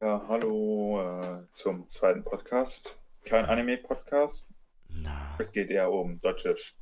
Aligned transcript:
Ja, 0.00 0.24
hallo 0.28 1.00
äh, 1.02 1.46
zum 1.52 1.86
zweiten 1.88 2.24
Podcast. 2.24 2.98
Kein 3.24 3.44
Anime-Podcast. 3.44 4.48
Na, 4.88 5.36
Es 5.38 5.52
geht 5.52 5.70
eher 5.70 5.90
um 5.90 6.20
deutsches. 6.20 6.74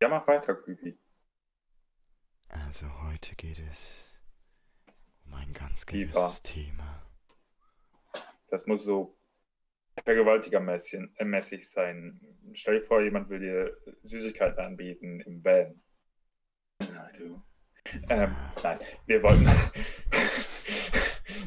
Ja, 0.00 0.08
mach 0.08 0.26
weiter, 0.26 0.54
Creepy. 0.54 0.98
also 2.48 2.86
heute 3.02 3.34
geht 3.36 3.58
es 3.58 4.18
um 5.26 5.34
ein 5.34 5.52
ganz 5.52 5.84
gewisses 5.86 6.40
Thema. 6.42 7.02
Das 8.48 8.66
muss 8.66 8.84
so 8.84 9.16
vergewaltigermäßig 10.04 11.00
äh, 11.16 11.24
mäßig 11.24 11.68
sein. 11.68 12.20
Stell 12.52 12.78
dir 12.78 12.84
vor, 12.84 13.02
jemand 13.02 13.28
will 13.28 13.40
dir 13.40 13.76
Süßigkeiten 14.02 14.58
anbieten 14.64 15.20
im 15.20 15.44
Van. 15.44 15.82
Na 16.78 17.10
du. 17.18 17.42
Ähm, 18.08 18.34
nein, 18.62 18.80
wir 19.06 19.22
wollten, 19.22 19.46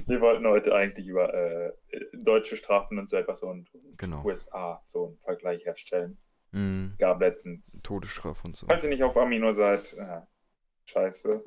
wir 0.10 0.22
wollten 0.22 0.46
heute 0.48 0.76
eigentlich 0.76 1.08
über 1.08 1.34
äh, 1.34 1.72
deutsche 2.14 2.58
Strafen 2.58 2.98
und 3.00 3.10
so 3.10 3.18
etwas 3.18 3.42
und, 3.42 3.70
Genau. 3.98 4.24
USA 4.26 4.82
so 4.86 5.08
einen 5.08 5.18
Vergleich 5.20 5.66
herstellen. 5.66 6.18
Mm, 6.52 6.90
Gab 6.98 7.22
letztens 7.22 7.82
Todesstrafe 7.84 8.46
und 8.48 8.56
so. 8.58 8.66
Falls 8.68 8.84
ihr 8.84 8.90
nicht 8.90 9.04
auf 9.04 9.16
Amino 9.18 9.52
seid, 9.52 9.94
äh, 9.94 10.22
scheiße. 10.86 11.44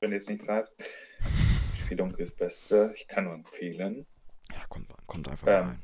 Wenn 0.00 0.12
ihr 0.12 0.18
es 0.18 0.28
nicht 0.28 0.42
seid. 0.42 0.68
Spielung 1.74 2.14
ist 2.16 2.36
Beste. 2.36 2.92
Ich 2.94 3.08
kann 3.08 3.24
nur 3.24 3.34
empfehlen. 3.34 4.06
Ja, 4.52 4.64
kommt, 4.68 4.92
kommt 5.06 5.28
einfach 5.28 5.46
Ähm. 5.46 5.54
rein. 5.64 5.82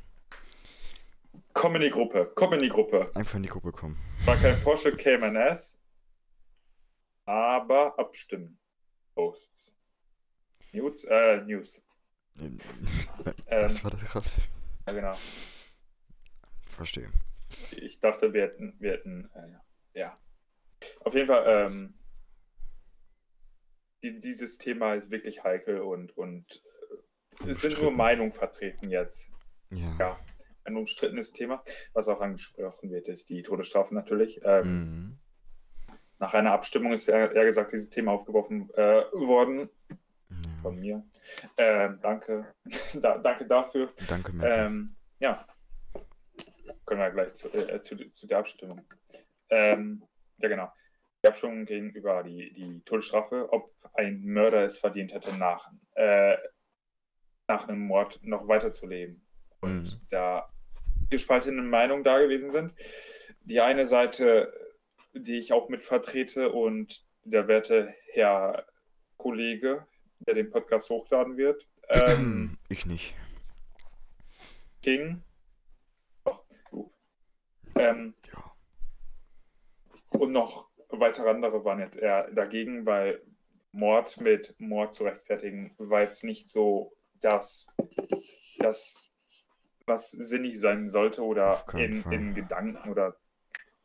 Komm 1.55 1.75
in 1.77 1.83
die 1.83 1.91
Gruppe. 1.91 2.31
Komm 2.35 2.53
in 2.53 2.61
die 2.61 2.69
Gruppe. 2.69 3.11
Einfach 3.15 3.35
in 3.37 3.43
die 3.43 3.49
Gruppe 3.49 3.73
kommen. 3.73 3.97
War 4.27 4.37
kein 4.37 4.61
Porsche 4.63 4.93
Cayman 4.93 5.35
S. 5.35 5.77
Aber 7.25 7.99
abstimmen. 7.99 8.59
Posts. 9.15 9.75
News? 10.73 11.05
Äh, 11.05 11.39
News. 11.43 11.83
Ähm, 12.41 12.59
Ähm, 13.49 13.83
war 13.83 13.91
das 13.91 14.05
gerade? 14.05 14.29
ja, 14.87 14.93
genau. 14.93 15.13
Verstehe. 16.67 17.11
Ich 17.73 17.99
dachte, 18.01 18.33
wir 18.33 18.43
hätten, 18.43 18.75
wir 18.79 18.93
hätten, 18.93 19.31
äh, 19.35 19.51
ja. 19.51 19.61
ja. 19.95 20.19
Auf 21.01 21.15
jeden 21.15 21.27
Fall, 21.27 21.67
ähm, 21.71 21.95
die, 24.03 24.21
dieses 24.21 24.59
Thema 24.59 24.95
ist 24.95 25.11
wirklich 25.11 25.43
heikel 25.43 25.81
und, 25.81 26.17
und 26.17 26.63
äh, 27.45 27.51
es 27.51 27.63
sind 27.63 27.81
nur. 27.81 27.91
Meinungen 27.91 28.33
vertreten 28.33 28.91
jetzt. 28.91 29.31
Ja. 29.71 29.97
Ja. 29.99 30.21
Ein 30.65 30.77
umstrittenes 30.77 31.33
Thema, 31.33 31.65
was 31.95 32.09
auch 32.09 32.21
angesprochen 32.21 32.91
wird, 32.91 33.09
ist 33.09 33.31
die 33.31 33.43
Todesstrafe 33.43 33.95
natürlich. 33.95 34.41
Ähm, 34.45 34.69
Mhm. 34.69 35.19
Nach 36.21 36.35
einer 36.35 36.51
Abstimmung 36.51 36.93
ist 36.93 37.07
eher, 37.09 37.33
eher 37.33 37.45
gesagt 37.45 37.71
dieses 37.71 37.91
Thema 37.91 38.11
aufgeworfen 38.11 38.69
äh, 38.75 39.05
worden 39.13 39.61
ja. 39.61 39.69
Von 40.69 40.79
mir. 40.79 41.03
Ähm, 41.57 41.99
danke. 42.03 42.55
da, 42.95 43.19
danke 43.19 43.47
dafür. 43.47 43.93
Danke. 44.09 44.33
Ähm, 44.43 44.97
ja. 45.19 45.47
Können 46.85 47.01
wir 47.01 47.11
gleich 47.11 47.35
zu, 47.35 47.49
äh, 47.49 47.81
zu, 47.83 47.97
zu 48.13 48.27
der 48.27 48.39
Abstimmung. 48.39 48.87
Ähm, 49.51 50.03
ja, 50.39 50.49
genau. 50.49 50.73
Die 51.23 51.29
Abstimmung 51.29 51.65
ging 51.65 51.91
über 51.91 52.23
die, 52.23 52.53
die 52.53 52.83
Todesstrafe, 52.85 53.51
ob 53.51 53.75
ein 53.95 54.23
Mörder 54.23 54.65
es 54.65 54.79
verdient 54.79 55.13
hätte, 55.15 55.35
nach, 55.37 55.71
äh, 55.95 56.37
nach 57.49 57.67
einem 57.67 57.81
Mord 57.81 58.21
noch 58.23 58.47
weiterzuleben. 58.47 59.27
Und 59.61 59.95
Mhm. 59.95 60.07
da 60.11 60.49
gespaltene 61.11 61.63
Meinungen 61.63 62.05
da 62.05 62.19
gewesen 62.19 62.51
sind. 62.51 62.75
Die 63.41 63.61
eine 63.61 63.87
Seite, 63.87 64.53
die 65.15 65.39
ich 65.39 65.53
auch 65.53 65.69
mit 65.69 65.83
vertrete 65.83 66.53
und 66.53 67.05
der 67.25 67.49
werte 67.49 67.95
Herr 68.13 68.67
Kollege, 69.17 69.87
der 70.21 70.35
den 70.35 70.51
Podcast 70.51 70.91
hochladen 70.91 71.37
wird, 71.37 71.69
ähm, 71.89 72.59
ich 72.69 72.87
nicht. 72.87 73.15
King. 74.83 75.23
Doch, 76.25 76.45
du. 76.71 76.93
Ähm, 77.77 78.15
Ja. 78.33 78.53
und 80.11 80.33
noch 80.33 80.69
weitere 80.91 81.29
andere 81.31 81.65
waren 81.65 81.81
jetzt 81.81 81.97
eher 81.97 82.31
dagegen, 82.31 82.87
weil 82.87 83.23
Mord 83.73 84.21
mit 84.21 84.55
Mord 84.59 84.95
zu 84.95 85.05
rechtfertigen 85.05 85.75
war 85.79 86.03
jetzt 86.03 86.25
nicht 86.25 86.49
so 86.49 86.97
das, 87.21 87.69
das 88.59 89.13
was 89.87 90.11
sinnig 90.11 90.61
sein 90.61 90.89
sollte 90.89 91.23
oder 91.23 91.65
in, 91.75 92.03
Fall. 92.03 92.13
in 92.13 92.35
Gedanken 92.35 92.91
oder 92.91 93.17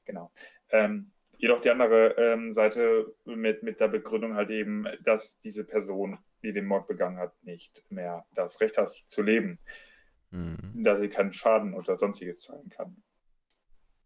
genau. 0.05 0.31
Ähm, 0.69 1.12
jedoch 1.43 1.59
die 1.59 1.69
andere 1.71 2.15
ähm, 2.17 2.53
Seite 2.53 3.13
mit, 3.25 3.63
mit 3.63 3.81
der 3.81 3.89
Begründung 3.89 4.35
halt 4.35 4.49
eben, 4.49 4.87
dass 5.03 5.41
diese 5.41 5.65
Person, 5.65 6.17
die 6.41 6.53
den 6.53 6.65
Mord 6.65 6.87
begangen 6.87 7.17
hat, 7.17 7.33
nicht 7.43 7.83
mehr 7.89 8.25
das 8.33 8.61
Recht 8.61 8.77
hat 8.77 8.89
zu 9.07 9.21
leben 9.21 9.59
Mhm. 10.31 10.81
da 10.83 10.99
sie 10.99 11.09
keinen 11.09 11.31
Schaden 11.31 11.75
oder 11.75 11.95
sonstiges 11.95 12.41
zahlen 12.41 12.67
kann. 12.69 13.03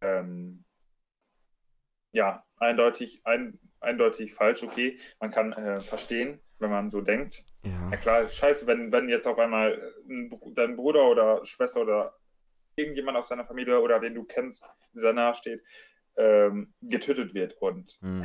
Ähm, 0.01 0.65
ja, 2.11 2.43
eindeutig, 2.57 3.21
ein, 3.23 3.57
eindeutig 3.79 4.33
falsch, 4.33 4.61
okay. 4.63 4.97
Man 5.21 5.31
kann 5.31 5.53
äh, 5.53 5.79
verstehen, 5.79 6.41
wenn 6.59 6.69
man 6.69 6.89
so 6.91 6.99
denkt. 6.99 7.45
Ja. 7.63 7.91
Ja 7.91 7.97
klar, 7.97 8.21
ist 8.23 8.35
scheiße, 8.35 8.67
wenn, 8.67 8.91
wenn 8.91 9.07
jetzt 9.07 9.25
auf 9.25 9.39
einmal 9.39 9.81
ein, 10.09 10.27
Br- 10.27 10.51
dein 10.53 10.75
Bruder 10.75 11.07
oder 11.07 11.45
Schwester 11.45 11.81
oder 11.83 12.17
irgendjemand 12.75 13.17
aus 13.17 13.29
deiner 13.29 13.45
Familie 13.45 13.79
oder 13.79 14.01
den 14.01 14.13
du 14.15 14.25
kennst, 14.25 14.65
dieser 14.93 15.13
nahe 15.13 15.33
steht, 15.33 15.63
ähm, 16.17 16.73
getötet 16.81 17.33
wird 17.33 17.53
und 17.61 17.97
Mhm. 18.01 18.23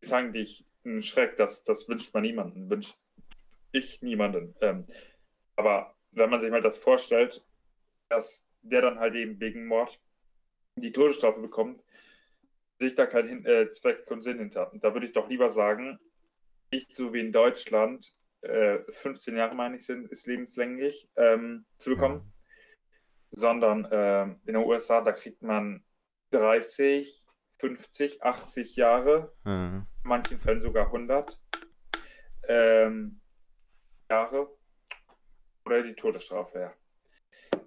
ist 0.00 0.12
eigentlich 0.12 0.66
ein 0.84 1.02
Schreck, 1.02 1.36
das, 1.36 1.64
das 1.64 1.88
wünscht 1.88 2.14
man 2.14 2.22
niemanden, 2.22 2.70
wünscht 2.70 2.96
ich 3.72 4.02
niemanden. 4.02 4.54
Ähm, 4.60 4.86
aber 5.56 5.96
wenn 6.12 6.30
man 6.30 6.40
sich 6.40 6.50
mal 6.50 6.62
das 6.62 6.78
vorstellt, 6.78 7.44
dass 8.08 8.46
der 8.62 8.82
dann 8.82 8.98
halt 8.98 9.14
eben 9.14 9.40
wegen 9.40 9.66
Mord 9.66 10.00
die 10.76 10.92
Todesstrafe 10.92 11.40
bekommt, 11.40 11.82
sehe 12.78 12.88
ich 12.88 12.94
da 12.94 13.06
keinen 13.06 13.44
äh, 13.46 13.70
Zweck 13.70 14.10
und 14.10 14.22
Sinn 14.22 14.38
hinter. 14.38 14.70
Da 14.74 14.94
würde 14.94 15.06
ich 15.06 15.12
doch 15.12 15.28
lieber 15.28 15.50
sagen, 15.50 15.98
nicht 16.70 16.94
so 16.94 17.12
wie 17.12 17.20
in 17.20 17.32
Deutschland, 17.32 18.14
äh, 18.42 18.78
15 18.88 19.36
Jahre 19.36 19.56
meine 19.56 19.76
ich 19.76 19.86
sind, 19.86 20.08
ist 20.08 20.26
lebenslänglich 20.26 21.08
ähm, 21.16 21.64
zu 21.78 21.90
bekommen, 21.90 22.32
sondern 23.30 23.88
ähm, 23.90 24.40
in 24.46 24.54
den 24.54 24.64
USA, 24.64 25.00
da 25.00 25.12
kriegt 25.12 25.42
man 25.42 25.84
30, 26.30 27.26
50, 27.58 28.22
80 28.22 28.76
Jahre 28.76 29.32
Ja. 29.44 29.66
in 29.78 29.86
manchen 30.02 30.38
Fällen 30.38 30.60
sogar 30.60 30.86
100 30.86 31.40
ähm, 32.48 33.20
Jahre 34.10 34.56
oder 35.64 35.82
die 35.82 35.94
Todesstrafe, 35.94 36.58
ja. 36.60 36.74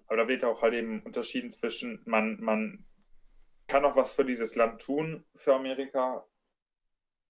Aber 0.08 0.18
da 0.18 0.28
wird 0.28 0.44
auch 0.44 0.62
halt 0.62 0.74
eben 0.74 1.02
unterschieden 1.04 1.52
zwischen, 1.52 2.02
man, 2.06 2.40
man 2.40 2.86
kann 3.68 3.86
auch 3.86 3.96
was 3.96 4.14
für 4.14 4.26
dieses 4.26 4.56
Land 4.56 4.82
tun, 4.82 5.26
für 5.36 5.54
Amerika, 5.54 6.26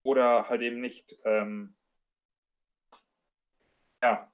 oder 0.03 0.47
halt 0.47 0.61
eben 0.61 0.79
nicht. 0.79 1.17
Ähm, 1.25 1.75
ja, 4.01 4.28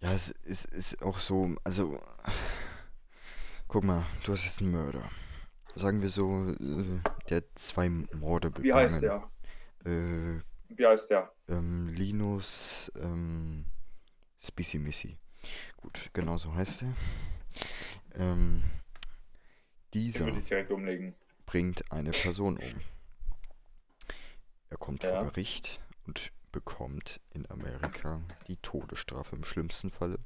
Ja, 0.00 0.12
es 0.14 0.28
ist, 0.30 0.64
ist 0.66 1.02
auch 1.02 1.18
so, 1.18 1.54
also, 1.64 2.00
guck 3.68 3.84
mal, 3.84 4.06
du 4.24 4.32
hast 4.32 4.44
jetzt 4.44 4.60
einen 4.62 4.70
Mörder. 4.72 5.10
Sagen 5.74 6.00
wir 6.02 6.08
so, 6.08 6.48
äh, 6.48 7.00
der 7.28 7.38
hat 7.38 7.44
zwei 7.56 7.88
Morde 7.90 8.50
begangen. 8.50 8.64
wie 8.64 8.72
heißt 8.72 9.02
der? 9.02 9.30
Äh, 9.84 10.40
Wie 10.68 10.86
heißt 10.86 11.10
der? 11.10 11.32
ähm, 11.48 11.88
Linus, 11.88 12.90
ähm, 12.96 13.66
Spissimissy. 14.42 15.18
Gut, 15.76 16.10
genau 16.12 16.38
so 16.38 16.54
heißt 16.54 16.82
er. 16.82 16.94
Ähm, 18.14 18.62
Den 19.94 20.02
dieser 20.02 20.26
würde 20.26 20.40
ich 20.40 20.48
direkt 20.48 20.70
umlegen. 20.70 21.14
bringt 21.46 21.90
eine 21.92 22.10
Person 22.10 22.56
um. 22.56 22.80
Er 24.70 24.76
kommt 24.76 25.02
Ja. 25.02 25.20
vor 25.20 25.30
Gericht 25.30 25.80
und 26.06 26.30
bekommt 26.52 27.20
in 27.30 27.48
Amerika 27.50 28.20
die 28.48 28.56
Todesstrafe 28.56 29.36
im 29.36 29.44
schlimmsten 29.44 29.90
Falle. 29.90 30.18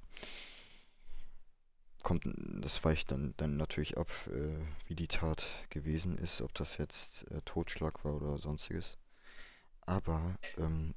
Kommt, 2.02 2.25
das 2.60 2.84
weicht 2.84 3.10
dann, 3.10 3.34
dann 3.38 3.56
natürlich 3.56 3.96
ab, 3.96 4.10
äh, 4.26 4.58
wie 4.87 4.94
die 4.94 5.08
Tat 5.08 5.44
gewesen 5.70 6.19
ist, 6.19 6.43
ob 6.43 6.52
das 6.54 6.76
jetzt 6.76 7.31
äh, 7.31 7.40
Totschlag 7.43 8.04
war 8.04 8.14
oder 8.14 8.38
sonstiges. 8.38 8.99
Aber 9.81 10.37
ähm, 10.58 10.94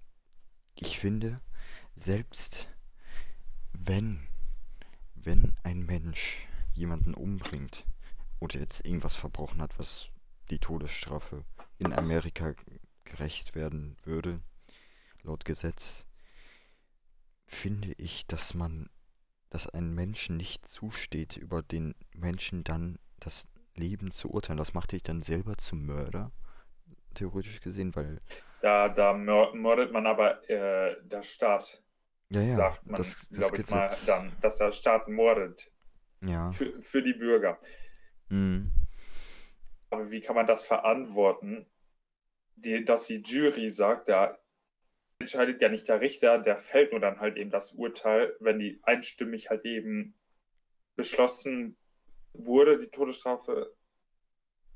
ich 0.75 0.99
finde, 0.99 1.37
selbst 1.95 2.67
wenn, 3.73 4.27
wenn 5.15 5.53
ein 5.63 5.85
Mensch 5.85 6.45
jemanden 6.73 7.13
umbringt 7.13 7.85
oder 8.39 8.59
jetzt 8.59 8.85
irgendwas 8.85 9.15
verbrochen 9.15 9.61
hat, 9.61 9.79
was 9.79 10.09
die 10.49 10.59
Todesstrafe 10.59 11.43
in 11.79 11.93
Amerika 11.93 12.53
gerecht 13.03 13.55
werden 13.55 13.97
würde, 14.03 14.41
Gesetz, 15.45 16.05
finde 17.45 17.93
ich, 17.97 18.27
dass 18.27 18.53
man, 18.53 18.89
dass 19.49 19.67
einem 19.67 19.93
Menschen 19.93 20.37
nicht 20.37 20.67
zusteht, 20.67 21.37
über 21.37 21.61
den 21.61 21.95
Menschen 22.13 22.63
dann 22.63 22.99
das 23.19 23.47
Leben 23.75 24.11
zu 24.11 24.29
urteilen. 24.29 24.57
Das 24.57 24.73
macht 24.73 24.91
dich 24.91 25.03
dann 25.03 25.23
selber 25.23 25.57
zum 25.57 25.85
Mörder. 25.85 26.31
theoretisch 27.13 27.61
gesehen, 27.61 27.95
weil. 27.95 28.21
Da, 28.61 28.89
da 28.89 29.13
mordet 29.13 29.91
man 29.91 30.05
aber 30.07 30.47
äh, 30.49 30.95
der 31.03 31.23
Staat. 31.23 31.81
Ja, 32.29 32.41
ja, 32.41 32.57
sagt 32.57 32.85
man, 32.85 33.05
glaube 33.31 33.57
ich 33.57 33.69
mal, 33.69 33.89
dann, 34.05 34.35
dass 34.41 34.57
der 34.57 34.71
Staat 34.71 35.07
mordet. 35.07 35.71
Ja. 36.21 36.51
Für, 36.51 36.81
für 36.81 37.01
die 37.01 37.13
Bürger. 37.13 37.59
Mhm. 38.29 38.71
Aber 39.89 40.11
wie 40.11 40.19
kann 40.19 40.35
man 40.35 40.45
das 40.45 40.65
verantworten, 40.65 41.65
die, 42.55 42.83
dass 42.83 43.05
die 43.05 43.21
Jury 43.21 43.69
sagt, 43.69 44.09
da 44.09 44.37
entscheidet 45.19 45.61
ja 45.61 45.69
nicht 45.69 45.87
der 45.87 46.01
Richter, 46.01 46.39
der 46.39 46.57
fällt 46.57 46.91
nur 46.91 47.01
dann 47.01 47.19
halt 47.19 47.37
eben 47.37 47.49
das 47.49 47.73
Urteil, 47.73 48.35
wenn 48.39 48.59
die 48.59 48.79
einstimmig 48.83 49.49
halt 49.49 49.65
eben 49.65 50.15
beschlossen 50.95 51.77
wurde, 52.33 52.79
die 52.79 52.87
Todesstrafe, 52.87 53.73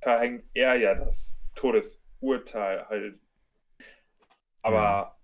verhängt 0.01 0.45
er 0.53 0.75
ja 0.75 0.95
das 0.95 1.39
Todesurteil 1.55 2.87
halt. 2.89 3.19
Aber 4.61 4.77
ja. 4.77 5.17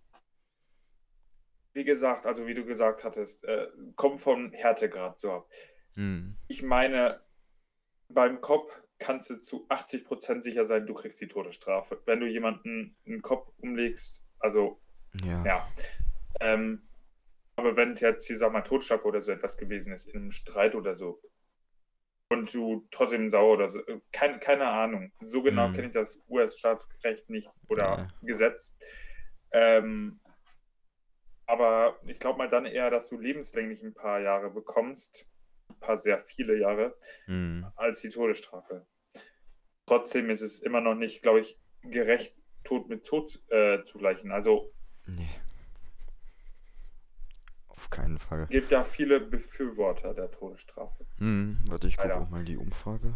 wie 1.74 1.84
gesagt, 1.84 2.25
also 2.25 2.48
wie 2.48 2.54
du 2.54 2.66
gesagt 2.66 3.04
hattest, 3.04 3.44
äh, 3.46 3.68
kommt 3.96 4.22
vom 4.22 4.52
Härtegrad 4.52 5.19
so 5.19 5.31
ab. 5.31 5.50
Hm. 5.96 6.38
Ich 6.48 6.62
meine, 6.64 7.22
beim 8.08 8.42
Kopf 8.42 8.81
kannst 9.00 9.30
du 9.30 9.42
zu 9.42 9.68
80% 9.68 10.42
sicher 10.42 10.66
sein, 10.66 10.86
du 10.86 10.94
kriegst 10.94 11.22
die 11.22 11.28
Todesstrafe. 11.28 12.02
Wenn 12.06 12.19
du 12.19 12.28
jemanden 12.28 12.96
einen 13.06 13.22
Kopf 13.22 13.52
umlegst, 13.60 14.24
also 14.40 14.80
ja. 15.24 15.46
ja. 15.46 15.68
Ähm, 16.40 16.88
aber 17.56 17.75
wenn 17.75 17.92
es 17.92 18.02
jetzt, 18.02 18.30
ich 18.30 18.38
sag 18.38 18.52
mal, 18.52 18.62
Totschlag 18.62 19.04
oder 19.06 19.22
so 19.22 19.31
etwas 19.31 19.58
gewesen 19.58 19.94
ist, 19.94 20.08
in 20.08 20.22
einem 20.22 20.31
Streit 20.31 20.75
oder 20.75 20.96
so, 20.96 21.19
und 22.30 22.54
du 22.54 22.88
trotzdem 22.92 23.30
sauer 23.30 23.54
oder 23.54 23.69
so, 23.69 23.81
keine, 24.12 24.40
keine 24.40 24.68
Ahnung. 24.68 25.12
So 25.22 25.42
genau 25.42 25.68
hm. 25.68 25.74
kenne 25.74 25.88
ich 25.88 25.94
das 25.94 26.22
US-Staatsrecht 26.30 27.30
nicht 27.30 27.50
oder 27.69 27.84
ja. 27.84 28.08
Gesetz. 28.22 28.78
Ähm, 29.52 30.19
aber 31.46 31.98
ich 32.06 32.19
glaube 32.19 32.38
mal 32.38 32.50
dann 32.50 32.66
eher, 32.66 32.90
dass 32.90 33.10
du 33.10 33.18
lebenslänglich 33.18 33.81
ein 33.81 33.94
paar 33.94 34.19
Jahre 34.19 34.50
bekommst, 34.50 35.25
ein 35.69 35.80
paar 35.80 35.98
sehr 35.98 36.19
viele 36.19 36.58
Jahre, 36.58 36.98
hm. 37.25 37.66
als 37.75 38.02
die 38.02 38.10
Todesstrafe. 38.10 38.86
Trotzdem 39.86 40.30
ist 40.30 40.42
es 40.42 40.60
immer 40.60 40.81
noch 40.81 40.96
nicht, 40.96 41.22
glaube 41.22 41.40
ich, 41.40 41.58
gerecht, 41.81 42.36
Tod 42.66 42.90
mit 42.90 43.06
Tod 43.06 43.40
äh, 43.50 43.81
zu 43.84 43.98
gleichen. 43.98 44.31
Also 44.31 44.74
Nee. 45.07 45.30
Auf 47.68 47.89
keinen 47.89 48.18
Fall. 48.18 48.44
Es 48.44 48.50
gibt 48.50 48.71
ja 48.71 48.83
viele 48.83 49.19
Befürworter 49.19 50.13
der 50.13 50.30
Todesstrafe. 50.31 51.06
Hm, 51.18 51.59
warte, 51.68 51.88
ich 51.88 51.98
gucke 51.98 52.15
auch 52.15 52.30
mal 52.30 52.44
die 52.44 52.57
Umfrage. 52.57 53.13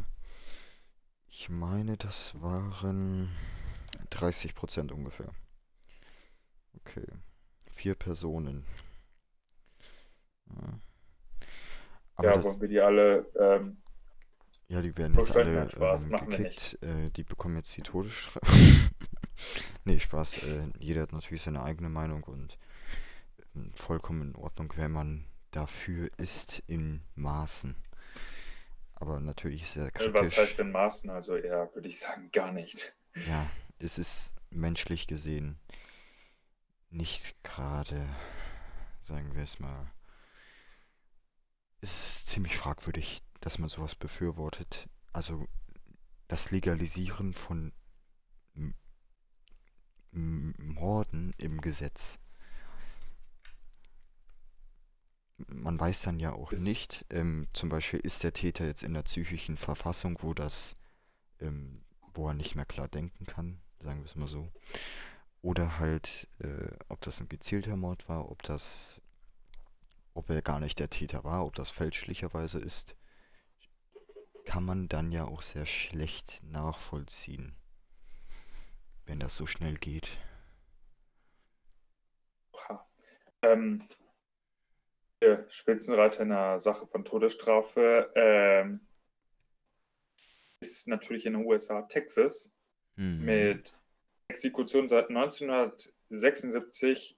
Ich 1.27 1.49
meine, 1.49 1.97
das 1.97 2.39
waren 2.41 3.29
30% 4.11 4.91
ungefähr. 4.91 5.29
Okay. 6.77 7.05
Vier 7.69 7.95
Personen. 7.95 8.65
Ja, 10.49 10.79
Aber 12.15 12.27
ja 12.27 12.35
das, 12.35 12.45
wollen 12.45 12.61
wir 12.61 12.67
die 12.67 12.81
alle. 12.81 13.25
Ähm, 13.39 13.81
ja, 14.67 14.81
die 14.81 14.95
werden 14.97 15.17
jetzt 15.17 15.35
alle 15.35 15.69
ähm, 15.79 16.29
gekickt. 16.29 16.77
Äh, 16.81 17.09
die 17.11 17.23
bekommen 17.23 17.57
jetzt 17.57 17.75
die 17.75 17.81
Todesstrafe. 17.81 18.45
Nee, 19.85 19.99
Spaß. 19.99 20.43
Äh, 20.43 20.69
jeder 20.79 21.01
hat 21.01 21.13
natürlich 21.13 21.43
seine 21.43 21.63
eigene 21.63 21.89
Meinung 21.89 22.23
und 22.23 22.57
äh, 23.55 23.59
vollkommen 23.73 24.21
in 24.21 24.35
Ordnung, 24.35 24.73
wenn 24.75 24.91
man 24.91 25.25
dafür 25.51 26.09
ist 26.17 26.63
in 26.67 27.01
Maßen. 27.15 27.75
Aber 28.95 29.19
natürlich 29.19 29.63
ist 29.63 29.77
er 29.77 29.87
äh, 29.87 29.91
kritisch. 29.91 30.13
Was 30.13 30.37
heißt 30.37 30.59
in 30.59 30.71
Maßen? 30.71 31.09
Also 31.09 31.35
eher, 31.35 31.73
würde 31.73 31.89
ich 31.89 31.99
sagen, 31.99 32.29
gar 32.31 32.51
nicht. 32.51 32.93
Ja, 33.27 33.49
es 33.79 33.97
ist 33.97 34.33
menschlich 34.49 35.07
gesehen 35.07 35.59
nicht 36.91 37.41
gerade, 37.43 38.07
sagen 39.01 39.33
wir 39.33 39.43
es 39.43 39.59
mal, 39.59 39.91
ist 41.79 42.27
ziemlich 42.27 42.57
fragwürdig, 42.57 43.23
dass 43.39 43.57
man 43.57 43.69
sowas 43.69 43.95
befürwortet. 43.95 44.87
Also 45.13 45.47
das 46.27 46.51
Legalisieren 46.51 47.33
von 47.33 47.73
Morden 50.11 51.33
im 51.37 51.61
Gesetz. 51.61 52.19
Man 55.47 55.79
weiß 55.79 56.03
dann 56.03 56.19
ja 56.19 56.33
auch 56.33 56.51
ist 56.51 56.63
nicht, 56.63 57.05
ähm, 57.09 57.47
zum 57.53 57.69
Beispiel 57.69 57.99
ist 57.99 58.23
der 58.23 58.33
Täter 58.33 58.65
jetzt 58.65 58.83
in 58.83 58.93
der 58.93 59.03
psychischen 59.03 59.57
Verfassung, 59.57 60.17
wo 60.21 60.33
das, 60.33 60.75
ähm, 61.39 61.83
wo 62.13 62.27
er 62.27 62.33
nicht 62.33 62.55
mehr 62.55 62.65
klar 62.65 62.87
denken 62.87 63.25
kann, 63.25 63.59
sagen 63.79 63.99
wir 63.99 64.05
es 64.05 64.15
mal 64.15 64.27
so. 64.27 64.51
Oder 65.41 65.79
halt, 65.79 66.27
äh, 66.39 66.67
ob 66.89 67.01
das 67.01 67.19
ein 67.19 67.29
gezielter 67.29 67.75
Mord 67.75 68.07
war, 68.07 68.29
ob 68.29 68.43
das, 68.43 69.01
ob 70.13 70.29
er 70.29 70.41
gar 70.43 70.59
nicht 70.59 70.77
der 70.77 70.89
Täter 70.89 71.23
war, 71.23 71.45
ob 71.45 71.55
das 71.55 71.71
fälschlicherweise 71.71 72.59
ist, 72.59 72.95
kann 74.45 74.63
man 74.63 74.87
dann 74.87 75.11
ja 75.11 75.25
auch 75.25 75.41
sehr 75.41 75.65
schlecht 75.65 76.43
nachvollziehen 76.43 77.55
wenn 79.11 79.19
das 79.19 79.35
so 79.35 79.45
schnell 79.45 79.75
geht. 79.75 80.17
Ähm, 83.41 83.85
Spitzenreiter 85.49 86.23
in 86.23 86.29
der 86.29 86.61
Sache 86.61 86.87
von 86.87 87.03
Todesstrafe 87.03 88.09
ähm, 88.15 88.79
ist 90.61 90.87
natürlich 90.87 91.25
in 91.25 91.33
den 91.33 91.45
USA 91.45 91.81
Texas 91.81 92.49
hm. 92.95 93.25
mit 93.25 93.77
Exekution 94.29 94.87
seit 94.87 95.09
1976 95.09 97.17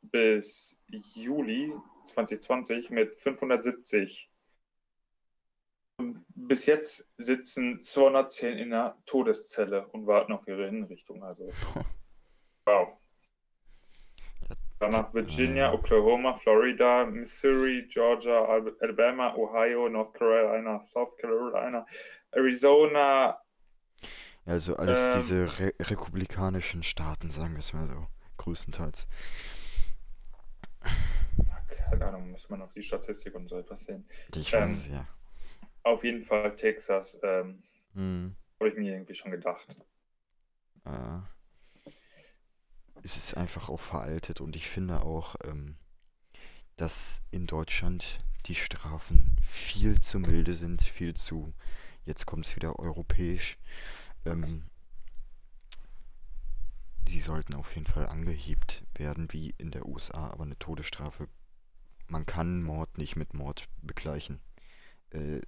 bis 0.00 0.80
Juli 0.86 1.74
2020 2.06 2.88
mit 2.88 3.14
570 3.16 4.30
bis 6.48 6.66
jetzt 6.66 7.10
sitzen 7.18 7.80
210 7.80 8.58
in 8.58 8.70
der 8.70 8.96
Todeszelle 9.04 9.86
und 9.88 10.06
warten 10.06 10.32
auf 10.32 10.46
ihre 10.46 10.66
Hinrichtung. 10.66 11.22
Also, 11.22 11.48
wow. 12.66 12.88
Danach 14.80 15.12
Virginia, 15.12 15.72
Oklahoma, 15.72 16.34
Florida, 16.34 17.04
Missouri, 17.04 17.86
Georgia, 17.88 18.44
Alabama, 18.80 19.34
Ohio, 19.34 19.88
North 19.88 20.14
Carolina, 20.14 20.84
South 20.84 21.16
Carolina, 21.16 21.84
Arizona. 22.30 23.36
Also 24.46 24.76
alles 24.76 24.98
ähm, 24.98 25.20
diese 25.20 25.58
re 25.58 25.74
republikanischen 25.80 26.84
Staaten, 26.84 27.32
sagen 27.32 27.54
wir 27.54 27.58
es 27.58 27.72
mal 27.72 27.86
so, 27.86 28.06
größtenteils. 28.36 29.08
Keine 31.90 32.06
Ahnung, 32.06 32.30
muss 32.30 32.48
man 32.48 32.62
auf 32.62 32.72
die 32.72 32.82
Statistik 32.82 33.34
und 33.34 33.48
so 33.48 33.58
etwas 33.58 33.82
sehen. 33.82 34.08
Ich 34.34 34.52
weiß 34.52 34.70
es, 34.70 34.88
ja. 34.88 35.08
Auf 35.82 36.04
jeden 36.04 36.22
Fall 36.22 36.54
Texas. 36.54 37.18
Ähm, 37.22 37.62
hm. 37.94 38.36
Habe 38.60 38.70
ich 38.70 38.76
mir 38.76 38.92
irgendwie 38.92 39.14
schon 39.14 39.30
gedacht. 39.30 39.66
Äh, 40.84 41.20
es 43.02 43.16
ist 43.16 43.36
einfach 43.36 43.68
auch 43.68 43.80
veraltet 43.80 44.40
und 44.40 44.56
ich 44.56 44.68
finde 44.68 45.02
auch, 45.02 45.36
ähm, 45.44 45.76
dass 46.76 47.22
in 47.30 47.46
Deutschland 47.46 48.20
die 48.46 48.54
Strafen 48.54 49.36
viel 49.42 50.00
zu 50.00 50.18
milde 50.18 50.54
sind, 50.54 50.82
viel 50.82 51.14
zu, 51.14 51.52
jetzt 52.04 52.26
kommt 52.26 52.46
es 52.46 52.56
wieder 52.56 52.78
europäisch. 52.78 53.58
Ähm, 54.24 54.64
sie 57.06 57.20
sollten 57.20 57.54
auf 57.54 57.74
jeden 57.74 57.86
Fall 57.86 58.06
angehebt 58.06 58.84
werden, 58.94 59.28
wie 59.32 59.54
in 59.58 59.70
der 59.70 59.86
USA, 59.86 60.30
aber 60.30 60.44
eine 60.44 60.58
Todesstrafe, 60.58 61.28
man 62.06 62.26
kann 62.26 62.62
Mord 62.62 62.98
nicht 62.98 63.16
mit 63.16 63.34
Mord 63.34 63.68
begleichen. 63.82 64.40
Äh, 65.10 65.40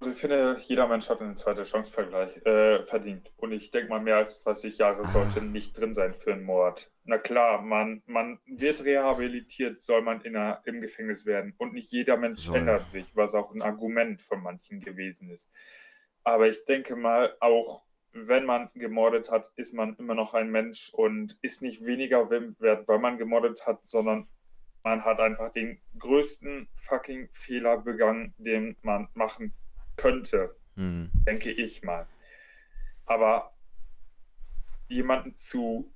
also 0.00 0.12
ich 0.12 0.16
finde, 0.18 0.56
jeder 0.60 0.86
Mensch 0.86 1.08
hat 1.08 1.20
eine 1.20 1.34
zweite 1.34 1.64
Chance 1.64 1.92
Vergleich, 1.92 2.36
äh, 2.46 2.84
verdient. 2.84 3.32
Und 3.36 3.50
ich 3.50 3.72
denke 3.72 3.88
mal, 3.88 4.00
mehr 4.00 4.16
als 4.18 4.44
30 4.44 4.78
Jahre 4.78 5.04
sollte 5.04 5.42
nicht 5.42 5.78
drin 5.78 5.92
sein 5.92 6.14
für 6.14 6.32
einen 6.32 6.44
Mord. 6.44 6.88
Na 7.04 7.18
klar, 7.18 7.62
man, 7.62 8.02
man 8.06 8.38
wird 8.46 8.84
rehabilitiert, 8.84 9.80
soll 9.80 10.02
man 10.02 10.20
in 10.20 10.36
einer, 10.36 10.62
im 10.66 10.80
Gefängnis 10.80 11.26
werden. 11.26 11.54
Und 11.58 11.72
nicht 11.72 11.90
jeder 11.90 12.16
Mensch 12.16 12.42
so, 12.42 12.54
ändert 12.54 12.88
sich, 12.88 13.06
was 13.14 13.34
auch 13.34 13.52
ein 13.52 13.62
Argument 13.62 14.22
von 14.22 14.40
manchen 14.40 14.80
gewesen 14.80 15.30
ist. 15.30 15.50
Aber 16.22 16.46
ich 16.46 16.64
denke 16.64 16.94
mal, 16.94 17.34
auch 17.40 17.84
wenn 18.12 18.44
man 18.44 18.70
gemordet 18.74 19.32
hat, 19.32 19.50
ist 19.56 19.74
man 19.74 19.96
immer 19.96 20.14
noch 20.14 20.32
ein 20.32 20.50
Mensch 20.50 20.92
und 20.94 21.36
ist 21.42 21.60
nicht 21.60 21.84
weniger 21.84 22.30
wert, 22.30 22.86
weil 22.86 22.98
man 23.00 23.18
gemordet 23.18 23.66
hat, 23.66 23.84
sondern 23.84 24.28
man 24.84 25.04
hat 25.04 25.18
einfach 25.18 25.50
den 25.50 25.80
größten 25.98 26.68
fucking 26.74 27.30
Fehler 27.32 27.78
begangen, 27.78 28.32
den 28.38 28.76
man 28.82 29.08
machen 29.14 29.48
kann 29.48 29.67
könnte, 29.98 30.56
mhm. 30.76 31.10
denke 31.26 31.50
ich 31.50 31.82
mal. 31.82 32.06
Aber 33.04 33.54
jemanden 34.88 35.36
zu 35.36 35.92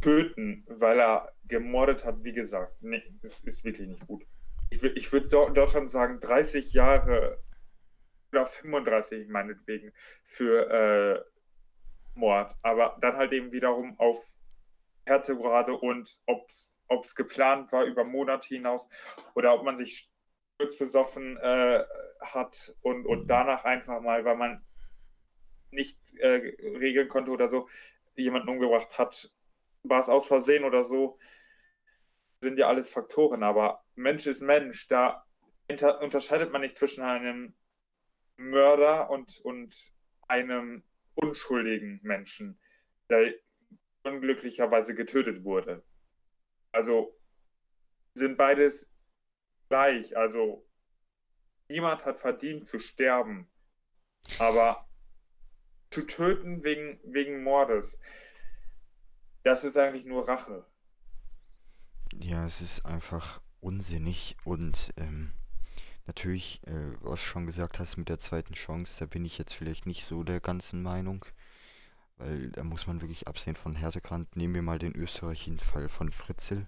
töten, 0.00 0.64
weil 0.68 1.00
er 1.00 1.32
gemordet 1.44 2.04
hat, 2.04 2.22
wie 2.22 2.32
gesagt, 2.32 2.80
nee, 2.82 3.02
das 3.20 3.40
ist 3.40 3.64
wirklich 3.64 3.88
nicht 3.88 4.06
gut. 4.06 4.24
Ich, 4.70 4.82
ich 4.82 5.12
würde 5.12 5.28
Deutschland 5.28 5.90
sagen, 5.90 6.20
30 6.20 6.72
Jahre 6.72 7.42
oder 8.30 8.46
35 8.46 9.28
meinetwegen 9.28 9.92
für 10.24 11.24
Mord, 12.14 12.54
aber 12.62 12.96
dann 13.00 13.16
halt 13.16 13.32
eben 13.32 13.52
wiederum 13.52 13.98
auf 13.98 14.36
Härtegrade 15.06 15.74
und 15.74 16.20
ob 16.26 16.48
es 16.48 17.14
geplant 17.14 17.72
war 17.72 17.84
über 17.84 18.04
Monate 18.04 18.48
hinaus 18.48 18.88
oder 19.34 19.54
ob 19.54 19.64
man 19.64 19.76
sich 19.76 20.11
besoffen 20.58 21.36
äh, 21.38 21.84
hat 22.20 22.74
und, 22.82 23.06
und 23.06 23.26
danach 23.26 23.64
einfach 23.64 24.00
mal, 24.00 24.24
weil 24.24 24.36
man 24.36 24.64
nicht 25.70 25.98
äh, 26.18 26.54
regeln 26.78 27.08
konnte 27.08 27.30
oder 27.30 27.48
so, 27.48 27.68
jemanden 28.14 28.48
umgebracht 28.48 28.98
hat, 28.98 29.32
war 29.82 30.00
es 30.00 30.08
aus 30.08 30.26
Versehen 30.26 30.64
oder 30.64 30.84
so, 30.84 31.18
sind 32.40 32.58
ja 32.58 32.68
alles 32.68 32.90
Faktoren, 32.90 33.42
aber 33.42 33.84
Mensch 33.94 34.26
ist 34.26 34.42
Mensch, 34.42 34.88
da 34.88 35.24
unterscheidet 36.00 36.52
man 36.52 36.60
nicht 36.60 36.76
zwischen 36.76 37.02
einem 37.02 37.54
Mörder 38.36 39.10
und, 39.10 39.40
und 39.40 39.92
einem 40.28 40.82
unschuldigen 41.14 42.00
Menschen, 42.02 42.58
der 43.08 43.32
unglücklicherweise 44.04 44.94
getötet 44.94 45.44
wurde. 45.44 45.82
Also 46.72 47.18
sind 48.14 48.36
beides 48.36 48.90
gleich. 49.72 50.14
Also 50.18 50.68
niemand 51.68 52.04
hat 52.04 52.18
verdient 52.18 52.66
zu 52.66 52.78
sterben. 52.78 53.48
Aber 54.38 54.86
zu 55.88 56.02
töten 56.02 56.62
wegen, 56.62 57.00
wegen 57.04 57.42
Mordes, 57.42 57.98
das 59.44 59.64
ist 59.64 59.78
eigentlich 59.78 60.04
nur 60.04 60.28
Rache. 60.28 60.66
Ja, 62.12 62.44
es 62.44 62.60
ist 62.60 62.84
einfach 62.84 63.40
unsinnig 63.60 64.36
und 64.44 64.92
ähm, 64.98 65.32
natürlich, 66.06 66.60
äh, 66.66 66.94
was 67.00 67.20
du 67.20 67.26
schon 67.26 67.46
gesagt 67.46 67.78
hast 67.78 67.96
mit 67.96 68.10
der 68.10 68.18
zweiten 68.18 68.52
Chance, 68.52 69.00
da 69.00 69.06
bin 69.06 69.24
ich 69.24 69.38
jetzt 69.38 69.54
vielleicht 69.54 69.86
nicht 69.86 70.04
so 70.04 70.22
der 70.22 70.40
ganzen 70.40 70.82
Meinung, 70.82 71.24
weil 72.18 72.50
da 72.50 72.62
muss 72.62 72.86
man 72.86 73.00
wirklich 73.00 73.26
absehen 73.26 73.56
von 73.56 73.74
Härtegrad. 73.74 74.36
Nehmen 74.36 74.54
wir 74.54 74.62
mal 74.62 74.78
den 74.78 74.94
österreichischen 74.94 75.58
Fall 75.58 75.88
von 75.88 76.12
Fritzl, 76.12 76.66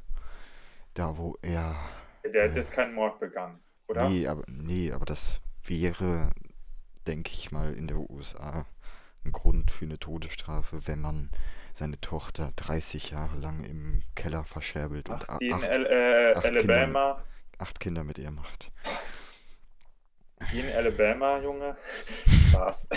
da 0.94 1.18
wo 1.18 1.36
er... 1.42 1.76
Der 2.32 2.48
hat 2.48 2.56
jetzt 2.56 2.72
keinen 2.72 2.94
Mord 2.94 3.20
begangen, 3.20 3.60
oder? 3.86 4.08
Nee, 4.08 4.26
aber, 4.26 4.42
nee, 4.46 4.92
aber 4.92 5.04
das 5.04 5.40
wäre, 5.62 6.30
denke 7.06 7.30
ich 7.32 7.52
mal, 7.52 7.74
in 7.74 7.86
der 7.86 7.98
USA 7.98 8.66
ein 9.24 9.32
Grund 9.32 9.70
für 9.70 9.84
eine 9.84 9.98
Todesstrafe, 9.98 10.86
wenn 10.86 11.00
man 11.00 11.30
seine 11.72 12.00
Tochter 12.00 12.52
30 12.56 13.10
Jahre 13.10 13.38
lang 13.38 13.64
im 13.64 14.02
Keller 14.14 14.44
verscherbelt 14.44 15.08
Ach, 15.10 15.20
und 15.40 15.52
acht, 15.52 15.62
äh, 15.64 16.32
acht 16.34 16.44
Alabama. 16.44 17.14
Kinder, 17.14 17.24
acht 17.58 17.80
Kinder 17.80 18.04
mit 18.04 18.18
ihr 18.18 18.30
macht. 18.30 18.70
Die 20.52 20.60
in 20.60 20.72
Alabama, 20.72 21.40
Junge. 21.40 21.76
Spaß. 22.50 22.88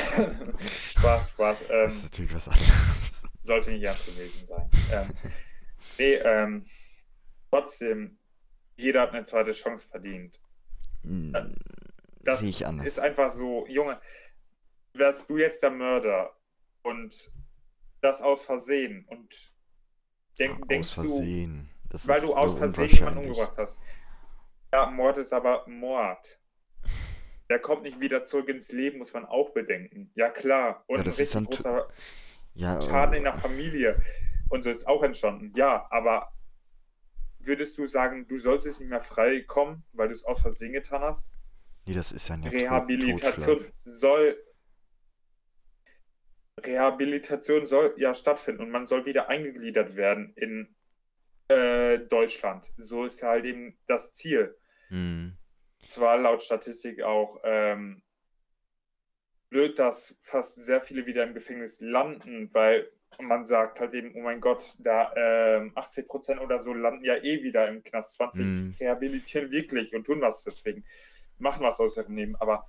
Spaß, 0.89 1.29
Spaß. 1.31 1.61
Ähm, 1.61 1.67
das 1.69 1.95
ist 1.95 2.03
natürlich 2.03 2.33
was 2.33 2.47
anderes. 2.47 2.71
Sollte 3.43 3.71
nicht 3.71 3.83
ernst 3.83 4.05
gewesen 4.05 4.45
sein. 4.45 4.69
Ähm, 4.91 5.07
nee, 5.97 6.13
ähm, 6.15 6.65
trotzdem, 7.49 8.19
jeder 8.77 9.01
hat 9.01 9.11
eine 9.13 9.25
zweite 9.25 9.51
Chance 9.51 9.87
verdient. 9.87 10.39
Hm, 11.03 11.33
das 12.23 12.41
ist 12.43 12.99
einfach 12.99 13.31
so, 13.31 13.65
Junge, 13.67 13.99
wärst 14.93 15.29
du 15.29 15.37
jetzt 15.37 15.61
der 15.63 15.71
Mörder 15.71 16.35
und 16.83 17.31
das 18.01 18.21
aus 18.21 18.43
Versehen 18.45 19.05
und 19.07 19.53
denk, 20.39 20.61
aus 20.61 20.67
denkst 20.67 20.93
Versehen. 20.93 21.69
du, 21.83 21.89
Das 21.89 22.07
weil 22.07 22.21
du 22.21 22.35
aus 22.35 22.51
so 22.51 22.57
Versehen 22.57 22.89
jemanden 22.89 23.19
umgebracht 23.19 23.57
hast. 23.57 23.79
Ja, 24.73 24.85
Mord 24.87 25.17
ist 25.17 25.33
aber 25.33 25.67
Mord. 25.67 26.39
Der 27.49 27.59
kommt 27.59 27.83
nicht 27.83 27.99
wieder 28.01 28.25
zurück 28.25 28.49
ins 28.49 28.71
Leben, 28.73 28.97
muss 28.97 29.13
man 29.13 29.25
auch 29.25 29.51
bedenken. 29.51 30.11
Ja, 30.15 30.29
klar. 30.29 30.83
Und 30.87 30.97
Ja, 30.97 31.03
ein 31.03 31.05
das 31.05 31.19
ist 31.19 31.35
richtig 31.35 31.47
großer 31.47 31.87
Ja, 32.55 32.81
Schaden 32.81 33.15
in 33.15 33.23
der 33.23 33.33
äh, 33.33 33.37
Familie 33.37 34.01
und 34.49 34.63
so 34.63 34.69
ist 34.69 34.85
auch 34.87 35.01
entstanden. 35.03 35.53
Ja, 35.55 35.87
aber 35.89 36.33
würdest 37.47 37.77
du 37.77 37.85
sagen, 37.87 38.27
du 38.27 38.37
solltest 38.37 38.79
nicht 38.79 38.89
mehr 38.89 39.01
frei 39.01 39.41
kommen, 39.41 39.83
weil 39.93 40.09
du 40.09 40.13
es 40.13 40.23
aus 40.25 40.41
Versehen 40.41 40.73
getan 40.73 41.01
hast? 41.01 41.31
nee, 41.85 41.93
das 41.93 42.11
ist 42.11 42.27
ja 42.27 42.35
Tot- 42.37 42.51
Rehabilitation 42.51 43.57
Totschlag. 43.57 43.73
soll 43.83 44.43
Rehabilitation 46.59 47.65
soll 47.67 47.93
ja 47.97 48.13
stattfinden 48.13 48.63
und 48.63 48.71
man 48.71 48.87
soll 48.87 49.05
wieder 49.05 49.29
eingegliedert 49.29 49.95
werden 49.95 50.33
in 50.35 50.75
äh, 51.49 51.99
Deutschland. 51.99 52.73
So 52.77 53.05
ist 53.05 53.21
ja 53.21 53.29
halt 53.29 53.45
eben 53.45 53.77
das 53.87 54.13
Ziel. 54.13 54.57
Hm. 54.89 55.37
Zwar 55.87 56.17
laut 56.17 56.41
Statistik 56.41 57.03
auch 57.03 57.39
ähm, 57.43 58.01
blöd, 59.49 59.77
dass 59.77 60.17
fast 60.19 60.55
sehr 60.65 60.81
viele 60.81 61.05
wieder 61.05 61.23
im 61.23 61.33
Gefängnis 61.33 61.79
landen, 61.79 62.53
weil 62.53 62.91
man 63.19 63.45
sagt 63.45 63.79
halt 63.79 63.93
eben, 63.93 64.13
oh 64.15 64.21
mein 64.21 64.41
Gott, 64.41 64.75
da 64.79 65.11
ähm, 65.15 65.71
80 65.75 66.07
Prozent 66.07 66.41
oder 66.41 66.61
so 66.61 66.73
landen 66.73 67.03
ja 67.03 67.15
eh 67.15 67.41
wieder 67.43 67.67
im 67.67 67.83
Knast. 67.83 68.15
20 68.17 68.45
Mhm. 68.45 68.75
rehabilitieren 68.79 69.51
wirklich 69.51 69.93
und 69.95 70.05
tun 70.05 70.21
was 70.21 70.43
deswegen, 70.43 70.85
machen 71.39 71.63
was 71.63 71.79
aus 71.79 71.97
ihrem 71.97 72.15
Leben. 72.15 72.35
Aber 72.37 72.67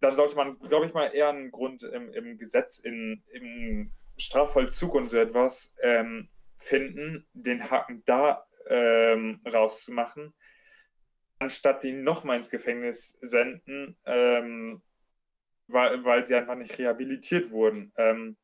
dann 0.00 0.16
sollte 0.16 0.36
man, 0.36 0.58
glaube 0.58 0.86
ich, 0.86 0.94
mal 0.94 1.08
eher 1.14 1.30
einen 1.30 1.50
Grund 1.50 1.82
im, 1.82 2.12
im 2.12 2.38
Gesetz, 2.38 2.78
in, 2.78 3.22
im 3.32 3.92
Strafvollzug 4.16 4.94
und 4.94 5.10
so 5.10 5.16
etwas 5.18 5.74
ähm, 5.82 6.28
finden, 6.56 7.26
den 7.32 7.70
Haken 7.70 8.02
da 8.04 8.46
ähm, 8.68 9.40
rauszumachen, 9.50 10.34
anstatt 11.38 11.82
die 11.82 11.92
nochmal 11.92 12.36
ins 12.36 12.50
Gefängnis 12.50 13.16
senden, 13.20 13.96
ähm, 14.04 14.82
weil, 15.68 16.04
weil 16.04 16.26
sie 16.26 16.34
einfach 16.34 16.56
nicht 16.56 16.78
rehabilitiert 16.78 17.50
wurden. 17.50 17.92
Ähm, 17.96 18.36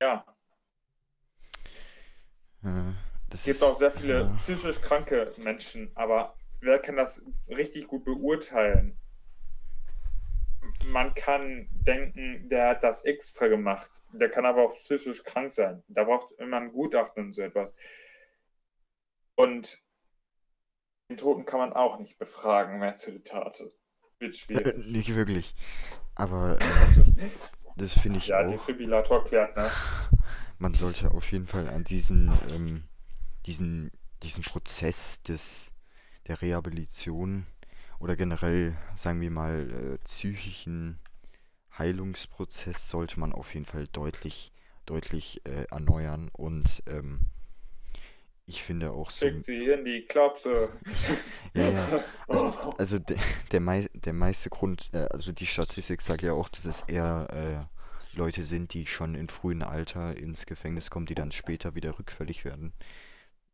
ja, 0.00 0.24
Äh, 2.64 2.92
es 3.30 3.44
gibt 3.44 3.56
ist, 3.56 3.62
auch 3.62 3.76
sehr 3.76 3.90
viele 3.90 4.20
ja, 4.22 4.34
psychisch 4.36 4.80
kranke 4.80 5.32
Menschen, 5.38 5.90
aber 5.94 6.34
wer 6.60 6.78
kann 6.78 6.96
das 6.96 7.22
richtig 7.48 7.86
gut 7.88 8.04
beurteilen? 8.04 8.98
Man 10.84 11.14
kann 11.14 11.68
denken, 11.72 12.48
der 12.48 12.70
hat 12.70 12.82
das 12.84 13.04
extra 13.04 13.48
gemacht. 13.48 13.90
Der 14.12 14.28
kann 14.30 14.46
aber 14.46 14.62
auch 14.64 14.74
psychisch 14.78 15.22
krank 15.22 15.52
sein. 15.52 15.82
Da 15.88 16.04
braucht 16.04 16.32
immer 16.38 16.58
ein 16.58 16.72
Gutachten 16.72 17.26
und 17.26 17.32
so 17.34 17.42
etwas. 17.42 17.74
Und 19.36 19.78
den 21.10 21.16
Toten 21.16 21.44
kann 21.44 21.60
man 21.60 21.72
auch 21.72 21.98
nicht 21.98 22.18
befragen, 22.18 22.80
wer 22.80 22.94
zu 22.96 23.12
der 23.12 23.24
Tat. 23.24 23.62
Wird 24.18 24.36
schwierig. 24.36 24.76
nicht 24.76 25.14
wirklich. 25.14 25.54
Aber 26.14 26.58
ähm, 26.60 27.32
das 27.78 27.94
finde 27.98 28.18
ich 28.18 28.28
Ja, 28.28 28.40
auch. 28.40 28.52
Defibrillator 28.52 29.24
klärt, 29.24 29.56
ne? 29.56 29.70
Man 30.58 30.74
sollte 30.74 31.10
auf 31.12 31.30
jeden 31.32 31.46
Fall 31.46 31.68
an 31.68 31.84
diesen, 31.84 32.38
ähm, 32.50 32.82
diesen, 33.46 33.90
diesen 34.22 34.44
Prozess 34.44 35.22
des, 35.22 35.72
der 36.26 36.42
Rehabilitation 36.42 37.46
oder 38.00 38.16
generell, 38.16 38.76
sagen 38.96 39.20
wir 39.20 39.30
mal, 39.30 39.70
äh, 39.70 39.98
psychischen 40.04 40.98
Heilungsprozess 41.78 42.90
sollte 42.90 43.20
man 43.20 43.32
auf 43.32 43.54
jeden 43.54 43.66
Fall 43.66 43.86
deutlich, 43.92 44.52
deutlich 44.86 45.40
äh, 45.46 45.66
erneuern 45.70 46.30
und 46.32 46.82
ähm, 46.86 47.20
ich 48.48 48.62
finde 48.62 48.92
auch 48.92 49.10
so, 49.10 49.26
Schickt 49.26 49.44
sie 49.44 49.66
in 49.66 49.84
die 49.84 50.06
Klapse. 50.06 50.70
ja, 51.54 51.68
ja, 51.68 52.04
also, 52.28 52.74
also 52.78 52.98
der, 52.98 53.18
der, 53.52 53.60
mei 53.60 53.88
der 53.92 54.14
meiste 54.14 54.48
Grund, 54.48 54.88
äh, 54.92 55.06
also 55.10 55.32
die 55.32 55.46
Statistik 55.46 56.00
sagt 56.00 56.22
ja 56.22 56.32
auch, 56.32 56.48
dass 56.48 56.64
es 56.64 56.80
eher 56.82 57.28
äh, 57.30 58.16
Leute 58.16 58.46
sind, 58.46 58.72
die 58.72 58.86
schon 58.86 59.14
in 59.14 59.28
frühem 59.28 59.62
Alter 59.62 60.16
ins 60.16 60.46
Gefängnis 60.46 60.88
kommen, 60.88 61.04
die 61.04 61.14
dann 61.14 61.30
später 61.30 61.74
wieder 61.74 61.98
rückfällig 61.98 62.46
werden. 62.46 62.72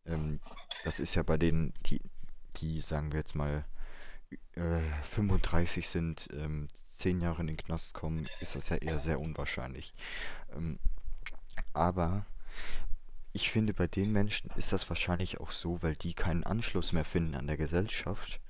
Ähm, 0.06 0.38
das 0.84 1.00
ist 1.00 1.16
ja 1.16 1.22
bei 1.26 1.38
denen, 1.38 1.74
die, 1.86 2.00
die 2.58 2.80
sagen 2.80 3.10
wir 3.10 3.18
jetzt 3.18 3.34
mal, 3.34 3.64
äh, 4.54 4.80
35 5.02 5.88
sind, 5.88 6.28
ähm, 6.32 6.68
10 6.86 7.20
Jahre 7.20 7.40
in 7.40 7.48
den 7.48 7.56
Knast 7.56 7.94
kommen, 7.94 8.24
ist 8.40 8.54
das 8.54 8.68
ja 8.68 8.76
eher 8.76 9.00
sehr 9.00 9.18
unwahrscheinlich. 9.18 9.92
Ähm, 10.54 10.78
aber 11.72 12.26
ich 13.34 13.50
finde, 13.50 13.74
bei 13.74 13.88
den 13.88 14.12
Menschen 14.12 14.48
ist 14.54 14.72
das 14.72 14.88
wahrscheinlich 14.88 15.40
auch 15.40 15.50
so, 15.50 15.82
weil 15.82 15.96
die 15.96 16.14
keinen 16.14 16.44
Anschluss 16.44 16.92
mehr 16.92 17.04
finden 17.04 17.34
an 17.34 17.48
der 17.48 17.56
Gesellschaft. 17.56 18.40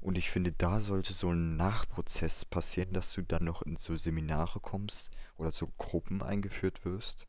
Und 0.00 0.16
ich 0.16 0.30
finde, 0.30 0.52
da 0.52 0.80
sollte 0.80 1.12
so 1.12 1.32
ein 1.32 1.56
Nachprozess 1.56 2.44
passieren, 2.44 2.92
dass 2.92 3.12
du 3.12 3.22
dann 3.22 3.42
noch 3.42 3.62
in 3.62 3.76
so 3.76 3.96
Seminare 3.96 4.60
kommst 4.60 5.10
oder 5.36 5.50
so 5.50 5.66
Gruppen 5.78 6.22
eingeführt 6.22 6.84
wirst, 6.84 7.26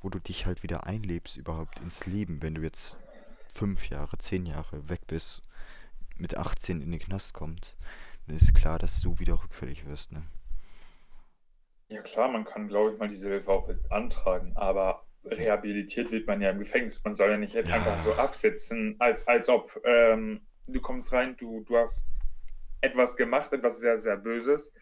wo 0.00 0.08
du 0.08 0.18
dich 0.20 0.46
halt 0.46 0.62
wieder 0.62 0.86
einlebst 0.86 1.36
überhaupt 1.36 1.80
ins 1.80 2.06
Leben, 2.06 2.40
wenn 2.40 2.54
du 2.54 2.62
jetzt 2.62 2.98
fünf 3.52 3.90
Jahre, 3.90 4.16
zehn 4.16 4.46
Jahre 4.46 4.88
weg 4.88 5.02
bist, 5.06 5.42
mit 6.16 6.38
18 6.38 6.80
in 6.80 6.92
den 6.92 7.00
Knast 7.00 7.34
kommst, 7.34 7.76
dann 8.26 8.36
ist 8.36 8.54
klar, 8.54 8.78
dass 8.78 9.02
du 9.02 9.18
wieder 9.18 9.34
rückfällig 9.34 9.84
wirst, 9.84 10.12
ne? 10.12 10.22
Ja 11.88 12.00
klar, 12.00 12.28
man 12.28 12.46
kann, 12.46 12.68
glaube 12.68 12.92
ich, 12.92 12.98
mal 12.98 13.08
diese 13.08 13.28
Hilfe 13.28 13.52
auch 13.52 13.66
beantragen, 13.66 14.56
aber 14.56 15.04
rehabilitiert 15.24 16.10
wird 16.12 16.26
man 16.26 16.40
ja 16.40 16.50
im 16.50 16.58
Gefängnis. 16.58 17.02
Man 17.04 17.14
soll 17.14 17.30
ja 17.30 17.38
nicht 17.38 17.56
einfach 17.56 18.00
so 18.00 18.12
Ja, 18.12 18.16
absitzen, 18.16 18.96
als, 18.98 19.26
als 19.26 19.48
ob 19.48 19.80
ähm, 19.84 20.46
du 20.66 20.80
kommst 20.80 21.12
rein, 21.12 21.36
du, 21.36 21.60
du 21.64 21.76
hast 21.76 22.08
etwas 22.80 23.16
gemacht, 23.16 23.52
etwas 23.52 23.80
sehr, 23.80 23.98
sehr 23.98 24.16
Böses. 24.16 24.72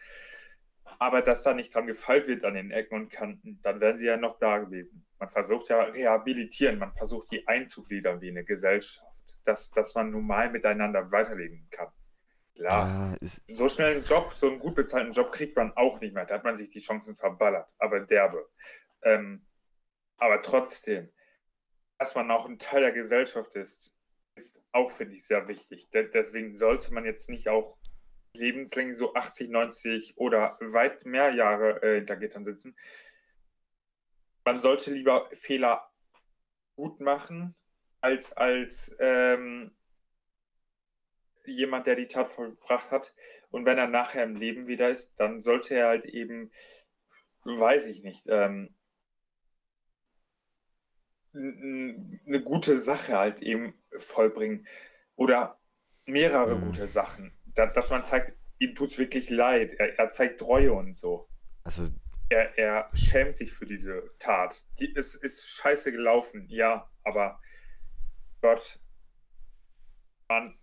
aber 0.98 1.22
dass 1.22 1.42
da 1.42 1.54
nicht 1.54 1.74
dran 1.74 1.86
gefeilt 1.86 2.26
wird 2.28 2.44
an 2.44 2.54
den 2.54 2.70
Ecken 2.70 2.94
und 2.96 3.10
Kanten, 3.10 3.60
dann 3.62 3.80
wären 3.80 3.96
sie 3.98 4.06
ja 4.06 4.16
noch 4.16 4.38
da 4.38 4.58
gewesen. 4.58 5.06
Man 5.18 5.28
versucht 5.28 5.68
ja 5.68 5.82
rehabilitieren, 5.82 6.78
man 6.78 6.92
versucht 6.92 7.30
die 7.32 7.46
einzugliedern 7.48 8.20
wie 8.20 8.30
eine 8.30 8.44
Gesellschaft, 8.44 9.36
dass, 9.44 9.70
dass 9.70 9.94
man 9.94 10.10
normal 10.10 10.50
miteinander 10.50 11.10
weiterleben 11.12 11.68
kann. 11.70 11.88
Klar, 12.54 12.94
ja, 13.20 13.28
so 13.48 13.68
schnell 13.68 13.94
einen 13.96 14.02
Job, 14.04 14.32
so 14.34 14.48
einen 14.48 14.58
gut 14.58 14.74
bezahlten 14.74 15.12
Job 15.12 15.32
kriegt 15.32 15.56
man 15.56 15.72
auch 15.76 16.00
nicht 16.00 16.14
mehr. 16.14 16.26
Da 16.26 16.34
hat 16.34 16.44
man 16.44 16.56
sich 16.56 16.68
die 16.68 16.82
Chancen 16.82 17.16
verballert, 17.16 17.68
aber 17.78 18.00
derbe. 18.00 18.48
Ähm, 19.02 19.46
aber 20.20 20.40
trotzdem, 20.42 21.10
dass 21.98 22.14
man 22.14 22.30
auch 22.30 22.46
ein 22.46 22.58
Teil 22.58 22.82
der 22.82 22.92
Gesellschaft 22.92 23.54
ist, 23.56 23.96
ist 24.36 24.62
auch, 24.72 24.90
finde 24.90 25.16
ich, 25.16 25.26
sehr 25.26 25.48
wichtig. 25.48 25.88
deswegen 25.90 26.54
sollte 26.54 26.94
man 26.94 27.04
jetzt 27.04 27.28
nicht 27.28 27.48
auch 27.48 27.78
lebenslänglich 28.32 28.96
so 28.96 29.14
80, 29.14 29.50
90 29.50 30.16
oder 30.16 30.56
weit 30.60 31.04
mehr 31.04 31.34
Jahre 31.34 31.82
äh, 31.82 31.96
hinter 31.96 32.16
Gittern 32.16 32.44
sitzen. 32.44 32.76
Man 34.44 34.60
sollte 34.60 34.92
lieber 34.92 35.28
Fehler 35.32 35.90
gut 36.76 37.00
machen, 37.00 37.54
als 38.00 38.32
als 38.32 38.94
ähm, 38.98 39.76
jemand, 41.44 41.86
der 41.86 41.96
die 41.96 42.06
Tat 42.06 42.28
vollbracht 42.28 42.90
hat. 42.90 43.14
Und 43.50 43.66
wenn 43.66 43.78
er 43.78 43.88
nachher 43.88 44.24
im 44.24 44.36
Leben 44.36 44.66
wieder 44.66 44.88
ist, 44.88 45.18
dann 45.18 45.40
sollte 45.40 45.74
er 45.74 45.88
halt 45.88 46.06
eben, 46.06 46.52
weiß 47.44 47.86
ich 47.86 48.02
nicht, 48.02 48.26
ähm, 48.28 48.74
eine 51.32 52.42
gute 52.44 52.76
Sache 52.76 53.18
halt 53.18 53.42
eben 53.42 53.74
vollbringen. 53.96 54.66
Oder 55.16 55.60
mehrere 56.06 56.56
mhm. 56.56 56.64
gute 56.64 56.88
Sachen 56.88 57.32
dass 57.54 57.90
man 57.90 58.04
zeigt, 58.04 58.32
ihm 58.58 58.74
tut 58.74 58.90
es 58.90 58.98
wirklich 58.98 59.30
leid. 59.30 59.74
Er, 59.74 59.98
er, 59.98 60.10
zeigt 60.10 60.40
Treue 60.40 60.72
und 60.72 60.94
so. 60.94 61.28
Also. 61.64 61.88
Er, 62.28 62.56
er 62.58 62.90
schämt 62.94 63.36
sich 63.36 63.52
für 63.52 63.66
diese 63.66 64.10
Tat. 64.18 64.64
Die, 64.78 64.94
es 64.94 65.14
ist 65.14 65.48
scheiße 65.48 65.90
gelaufen, 65.90 66.46
ja, 66.48 66.88
aber 67.02 67.40
Gott, 68.40 68.78
man, 70.28 70.56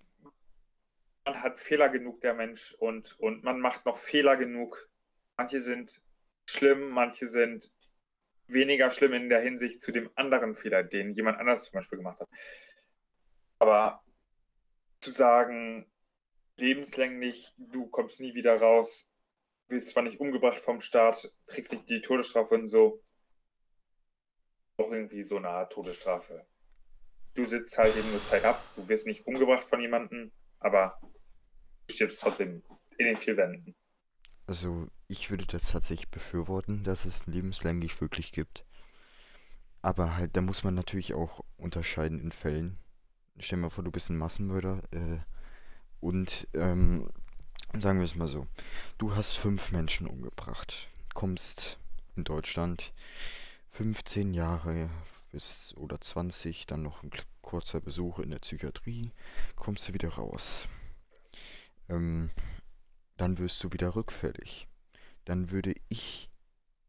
man 1.26 1.44
hat 1.44 1.60
Fehler 1.60 1.90
genug, 1.90 2.22
der 2.22 2.34
Mensch, 2.34 2.74
und, 2.80 3.20
und 3.20 3.44
man 3.44 3.60
macht 3.60 3.86
noch 3.86 3.98
Fehler 3.98 4.38
genug. 4.38 4.90
Manche 5.36 5.62
sind 5.62 6.02
schlimm, 6.50 6.90
manche 6.90 7.28
sind 7.28 7.72
weniger 8.48 8.90
schlimm 8.92 9.14
in 9.14 9.30
der 9.30 9.42
Hinsicht 9.42 9.82
zu 9.82 9.92
dem 9.92 10.10
anderen 10.16 10.54
Fehler, 10.54 10.84
den 10.84 11.14
jemand 11.14 11.40
anders 11.40 11.66
zum 11.66 11.74
Beispiel 11.74 11.98
gemacht 11.98 12.20
hat. 12.20 12.30
Aber 13.60 14.02
zu 15.00 15.12
sagen, 15.12 15.92
lebenslänglich, 16.56 17.54
du 17.58 17.88
kommst 17.88 18.20
nie 18.20 18.34
wieder 18.34 18.60
raus, 18.60 19.10
wirst 19.68 19.90
zwar 19.90 20.04
nicht 20.04 20.20
umgebracht 20.20 20.60
vom 20.60 20.82
Staat, 20.82 21.32
kriegst 21.48 21.74
nicht 21.74 21.90
die 21.90 22.02
Todesstrafe 22.02 22.56
und 22.56 22.68
so. 22.68 23.04
Auch 24.78 24.92
irgendwie 24.92 25.24
so 25.24 25.38
eine 25.38 25.50
Art 25.50 25.74
Todesstrafe. 25.74 26.46
Du 27.34 27.46
sitzt 27.46 27.78
halt 27.78 27.96
eben 27.96 28.12
nur 28.12 28.24
Zeit 28.24 28.46
ab, 28.46 28.64
du 28.76 28.88
wirst 28.90 29.06
nicht 29.06 29.26
umgebracht 29.28 29.64
von 29.64 29.82
jemandem, 29.82 30.32
aber 30.60 31.00
du 31.02 31.94
stirbst 31.94 32.22
trotzdem 32.22 32.64
in 32.98 33.06
den 33.06 33.18
vier 33.18 33.38
Wänden. 33.38 33.76
Also, 34.48 34.88
ich 35.08 35.30
würde 35.30 35.46
das 35.46 35.72
tatsächlich 35.72 36.10
befürworten, 36.10 36.84
dass 36.84 37.06
es 37.06 37.26
lebenslänglich 37.26 38.00
wirklich 38.02 38.32
gibt. 38.32 38.66
Aber 39.82 40.16
halt, 40.16 40.36
da 40.36 40.42
muss 40.42 40.64
man 40.64 40.74
natürlich 40.74 41.14
auch 41.14 41.44
unterscheiden 41.58 42.20
in 42.20 42.32
Fällen. 42.32 42.78
Stell 43.40 43.58
dir 43.58 43.64
mal 43.64 43.70
vor, 43.70 43.84
du 43.84 43.92
bist 43.92 44.10
ein 44.10 44.18
Massenmörder, 44.18 44.82
äh, 44.92 45.20
und 46.00 46.48
ähm, 46.54 47.10
sagen 47.78 48.00
wir 48.00 48.06
es 48.06 48.16
mal 48.16 48.28
so, 48.28 48.48
du 48.98 49.16
hast 49.16 49.34
fünf 49.34 49.72
Menschen 49.72 50.08
umgebracht, 50.08 50.90
kommst 51.14 51.80
in 52.16 52.24
Deutschland 52.24 52.94
15 53.72 54.34
Jahre 54.34 54.90
bis 55.32 55.74
oder 55.76 56.00
20, 56.00 56.66
dann 56.68 56.84
noch 56.84 57.04
ein 57.04 57.12
kurzer 57.42 57.82
Besuch 57.82 58.20
in 58.20 58.32
der 58.32 58.40
Psychiatrie, 58.40 59.12
kommst 59.56 59.88
du 59.88 59.94
wieder 59.94 60.10
raus. 60.10 60.68
Ähm, 61.90 62.30
dann 63.18 63.38
wirst 63.38 63.64
du 63.64 63.72
wieder 63.72 63.96
rückfällig. 63.96 64.68
Dann 65.28 65.52
würde 65.52 65.76
ich 65.90 66.30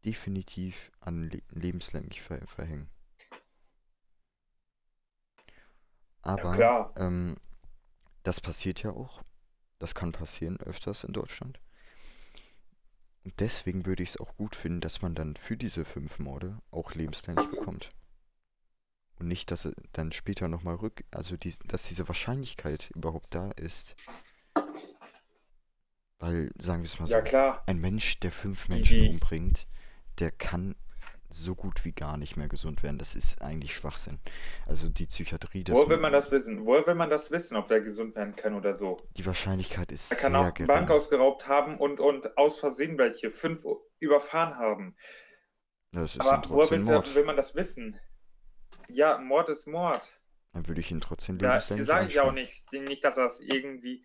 definitiv 0.05 0.93
an 1.01 1.29
le 1.29 1.41
lebenslänglich 1.49 2.21
ver 2.21 2.39
verhängen. 2.47 2.89
Aber 6.21 6.57
ja, 6.57 6.93
ähm, 6.95 7.35
das 8.23 8.39
passiert 8.39 8.81
ja 8.81 8.91
auch. 8.91 9.21
Das 9.77 9.93
kann 9.93 10.13
passieren 10.13 10.55
öfters 10.61 11.03
in 11.03 11.11
Deutschland. 11.11 11.59
Und 13.25 13.37
deswegen 13.41 13.85
würde 13.85 14.03
ich 14.03 14.11
es 14.11 14.17
auch 14.21 14.37
gut 14.37 14.55
finden, 14.55 14.79
dass 14.79 15.01
man 15.01 15.15
dann 15.15 15.35
für 15.35 15.57
diese 15.57 15.83
fünf 15.83 16.17
Morde 16.17 16.61
auch 16.71 16.93
lebenslänglich 16.93 17.49
bekommt. 17.49 17.89
Und 19.17 19.27
nicht, 19.27 19.51
dass 19.51 19.65
er 19.65 19.73
dann 19.91 20.13
später 20.13 20.47
nochmal 20.47 20.75
rück, 20.75 21.03
also 21.11 21.35
die, 21.35 21.53
dass 21.65 21.83
diese 21.83 22.07
Wahrscheinlichkeit 22.07 22.89
überhaupt 22.91 23.35
da 23.35 23.51
ist. 23.51 23.97
Weil, 26.19 26.51
sagen 26.57 26.83
wir 26.83 26.87
es 26.87 26.99
mal 26.99 27.07
ja, 27.07 27.19
so, 27.19 27.23
klar. 27.23 27.63
ein 27.65 27.79
Mensch, 27.79 28.19
der 28.19 28.31
fünf 28.31 28.67
Menschen 28.67 29.07
umbringt, 29.07 29.67
der 30.19 30.31
kann 30.31 30.75
so 31.29 31.55
gut 31.55 31.85
wie 31.85 31.91
gar 31.91 32.17
nicht 32.17 32.35
mehr 32.35 32.47
gesund 32.47 32.83
werden. 32.83 32.97
Das 32.97 33.15
ist 33.15 33.41
eigentlich 33.41 33.73
Schwachsinn. 33.73 34.19
Also 34.65 34.89
die 34.89 35.05
Psychiatrie. 35.05 35.63
Woher 35.67 35.89
will 35.89 35.97
man 35.99 36.11
das 36.11 36.31
wissen? 36.31 36.65
Woher 36.65 36.85
will 36.87 36.95
man 36.95 37.09
das 37.09 37.31
wissen, 37.31 37.55
ob 37.55 37.67
der 37.67 37.81
gesund 37.81 38.15
werden 38.15 38.35
kann 38.35 38.53
oder 38.53 38.73
so? 38.73 38.97
Die 39.15 39.25
Wahrscheinlichkeit 39.25 39.91
ist. 39.91 40.11
Er 40.11 40.17
kann 40.17 40.35
auch 40.35 40.53
eine 40.53 40.67
Bank 40.67 40.89
ausgeraubt 40.89 41.47
haben 41.47 41.77
und, 41.77 41.99
und 41.99 42.37
aus 42.37 42.59
Versehen 42.59 42.97
welche 42.97 43.31
fünf 43.31 43.63
überfahren 43.99 44.57
haben. 44.57 44.95
Das 45.91 46.15
ist 46.15 46.21
Aber 46.21 46.49
woher 46.49 46.71
will, 46.71 47.15
will 47.15 47.25
man 47.25 47.37
das 47.37 47.55
wissen? 47.55 47.99
Ja, 48.87 49.17
Mord 49.19 49.49
ist 49.49 49.67
Mord. 49.67 50.19
Dann 50.53 50.67
würde 50.67 50.81
ich 50.81 50.89
ihn 50.89 50.99
trotzdem 50.99 51.37
lebenslänglich 51.37 51.87
Ja, 51.87 51.93
sage 51.95 52.07
ich 52.09 52.19
auch 52.19 52.31
nicht. 52.31 52.71
Nicht, 52.73 53.03
dass 53.03 53.15
das 53.15 53.39
irgendwie 53.39 54.03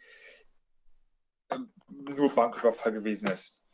nur 1.89 2.35
Banküberfall 2.35 2.93
gewesen 2.93 3.29
ist. 3.31 3.65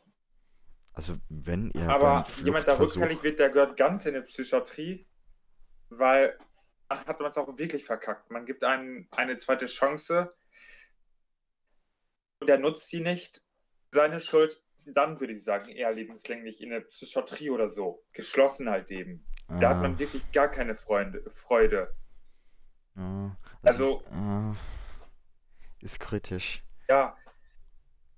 Also 0.93 1.15
wenn 1.29 1.71
er 1.71 1.89
Aber 1.89 2.27
jemand, 2.43 2.67
der 2.67 2.79
rückfällig 2.79 3.23
wird, 3.23 3.39
der 3.39 3.49
gehört 3.49 3.77
ganz 3.77 4.05
in 4.05 4.13
die 4.13 4.21
Psychiatrie, 4.21 5.07
weil 5.89 6.37
dann 6.89 7.05
hat 7.05 7.19
man 7.19 7.29
es 7.29 7.37
auch 7.37 7.57
wirklich 7.57 7.85
verkackt. 7.85 8.29
Man 8.29 8.45
gibt 8.45 8.63
einem 8.63 9.07
eine 9.11 9.37
zweite 9.37 9.67
Chance 9.67 10.33
und 12.39 12.49
er 12.49 12.57
nutzt 12.57 12.89
sie 12.89 12.99
nicht. 12.99 13.41
Seine 13.91 14.19
Schuld, 14.19 14.61
dann 14.85 15.19
würde 15.19 15.33
ich 15.33 15.43
sagen, 15.43 15.69
eher 15.69 15.91
lebenslänglich 15.93 16.61
in 16.61 16.71
der 16.71 16.81
Psychiatrie 16.81 17.49
oder 17.49 17.69
so. 17.69 18.03
Geschlossen 18.11 18.69
halt 18.69 18.91
eben. 18.91 19.25
Ah. 19.47 19.59
Da 19.59 19.69
hat 19.69 19.81
man 19.81 19.95
ah. 19.95 19.99
wirklich 19.99 20.29
gar 20.31 20.49
keine 20.49 20.75
Freunde, 20.75 21.23
Freude. 21.29 21.95
Ah, 22.95 23.31
also, 23.61 23.99
also 23.99 24.11
ah, 24.11 24.55
ist 25.79 25.99
kritisch. 25.99 26.63
Ja, 26.89 27.15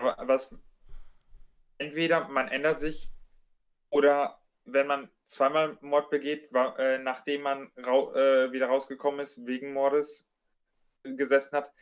was, 0.03 0.55
entweder 1.77 2.27
man 2.27 2.47
ändert 2.47 2.79
sich 2.79 3.11
oder 3.89 4.39
wenn 4.65 4.87
man 4.87 5.09
zweimal 5.25 5.77
Mord 5.81 6.09
begeht, 6.09 6.53
war, 6.53 6.79
äh, 6.79 6.97
nachdem 6.97 7.41
man 7.41 7.71
ra 7.77 8.13
äh, 8.15 8.51
wieder 8.51 8.67
rausgekommen 8.67 9.19
ist, 9.19 9.45
wegen 9.45 9.73
Mordes 9.73 10.25
gesessen 11.03 11.57
hat, 11.57 11.73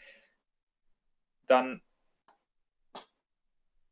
dann 1.48 1.82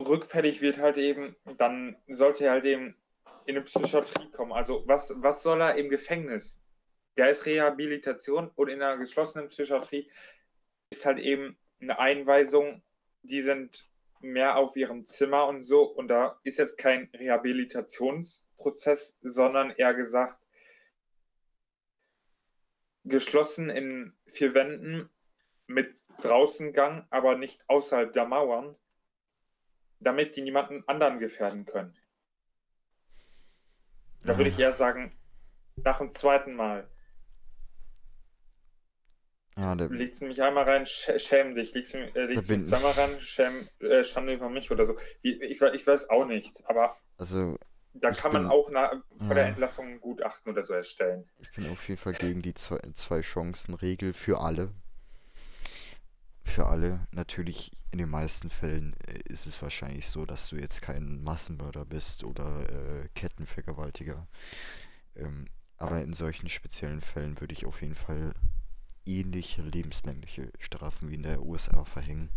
rückfällig 0.02 0.62
wird 0.62 0.80
halt 0.80 0.98
eben, 0.98 1.36
dann 1.58 1.98
sollte 2.08 2.46
er 2.46 2.52
halt 2.54 2.66
eben 2.66 2.96
in 3.46 3.56
eine 3.56 3.66
Psychiatrie 3.66 4.30
kommen. 4.32 4.54
Also 4.54 4.88
was, 4.88 5.14
was 5.18 5.44
soll 5.44 5.62
er 5.62 5.76
im 5.76 5.90
Gefängnis? 5.90 6.62
Der 7.18 7.30
ist 7.30 7.46
Rehabilitation 7.46 8.50
und 8.56 8.70
in 8.70 8.82
einer 8.82 8.98
geschlossenen 8.98 9.50
Psychiatrie 9.50 10.10
ist 10.90 11.06
halt 11.06 11.20
eben 11.20 11.58
eine 11.82 12.00
Einweisung, 12.00 12.82
die 13.24 13.42
sind 13.42 13.90
mehr 14.20 14.58
auf 14.58 14.76
ihrem 14.76 15.06
Zimmer 15.06 15.48
und 15.48 15.64
so. 15.64 15.84
Und 15.84 16.10
da 16.10 16.38
ist 16.44 16.60
jetzt 16.60 16.78
kein 16.78 17.10
Rehabilitationsprozess, 17.14 19.18
sondern 19.22 19.72
eher 19.72 19.94
gesagt, 19.94 20.38
geschlossen 23.06 23.70
in 23.70 24.14
vier 24.26 24.54
Wänden 24.54 25.10
mit 25.68 26.04
Draußengang, 26.22 27.08
aber 27.10 27.38
nicht 27.38 27.64
außerhalb 27.70 28.12
der 28.14 28.26
Mauern, 28.26 28.76
damit 30.00 30.36
die 30.36 30.42
niemanden 30.42 30.84
anderen 30.88 31.20
gefährden 31.20 31.66
können. 31.66 31.98
Da 34.24 34.38
würde 34.38 34.50
ich 34.50 34.60
eher 34.60 34.74
sagen, 34.74 35.18
nach 35.84 36.00
dem 36.00 36.14
zweiten 36.14 36.54
Mal 36.54 36.90
ja, 39.60 39.76
der, 39.76 39.90
legst 39.90 40.22
du 40.22 40.26
mich 40.26 40.42
einmal 40.42 40.64
rein, 40.64 40.86
schäm 40.86 41.56
dich. 41.56 41.74
Legst 41.74 41.94
du 41.94 41.98
äh, 41.98 42.26
legst 42.26 42.50
mich 42.50 42.66
zweimal 42.66 42.92
rein, 42.92 43.20
schäm, 43.20 43.68
äh, 43.80 44.04
Schande 44.04 44.34
über 44.34 44.50
mich 44.50 44.72
oder 44.72 44.86
so. 44.86 44.96
Wie, 45.22 45.42
ich, 45.42 45.62
ich 45.62 45.88
weiß 45.88 46.10
auch 46.10 46.26
nicht, 46.26 46.64
aber 46.68 46.98
also, 47.18 47.58
da 47.94 48.12
kann 48.12 48.32
bin, 48.32 48.44
man 48.44 48.52
auch 48.52 48.70
nach, 48.70 48.92
vor 49.18 49.30
ja, 49.30 49.34
der 49.34 49.46
Entlassung 49.48 49.88
ein 49.88 50.00
Gutachten 50.00 50.52
oder 50.52 50.64
so 50.64 50.74
erstellen. 50.74 51.28
Ich 51.40 51.52
bin 51.52 51.70
auf 51.70 51.88
jeden 51.88 52.00
Fall 52.00 52.14
gegen 52.14 52.42
die 52.42 52.54
Zwei-Chancen-Regel 52.54 54.14
für 54.14 54.40
alle. 54.40 54.68
Für 54.68 54.74
für 56.50 56.66
alle. 56.66 57.08
Natürlich, 57.12 57.72
in 57.92 58.00
den 58.00 58.10
meisten 58.10 58.50
Fällen 58.50 58.94
äh, 59.08 59.20
ist 59.26 59.46
es 59.46 59.62
wahrscheinlich 59.62 60.10
so, 60.10 60.26
dass 60.26 60.50
du 60.50 60.58
jetzt 60.58 60.82
kein 60.82 61.22
Massenmörder 61.22 61.86
bist 61.86 62.24
oder 62.24 62.70
äh, 62.70 63.08
Kettenvergewaltiger. 63.16 64.28
Ähm, 65.16 65.48
aber 65.78 66.02
in 66.02 66.12
solchen 66.14 66.50
speziellen 66.50 67.00
Fällen 67.00 67.40
würde 67.40 67.54
ich 67.54 67.66
auf 67.66 67.82
jeden 67.82 67.96
Fall 67.96 68.34
ähnliche 69.10 69.62
lebenslängliche 69.62 70.52
Strafen 70.60 71.10
wie 71.10 71.16
in 71.16 71.24
der 71.24 71.42
USA 71.42 71.84
verhängen. 71.84 72.30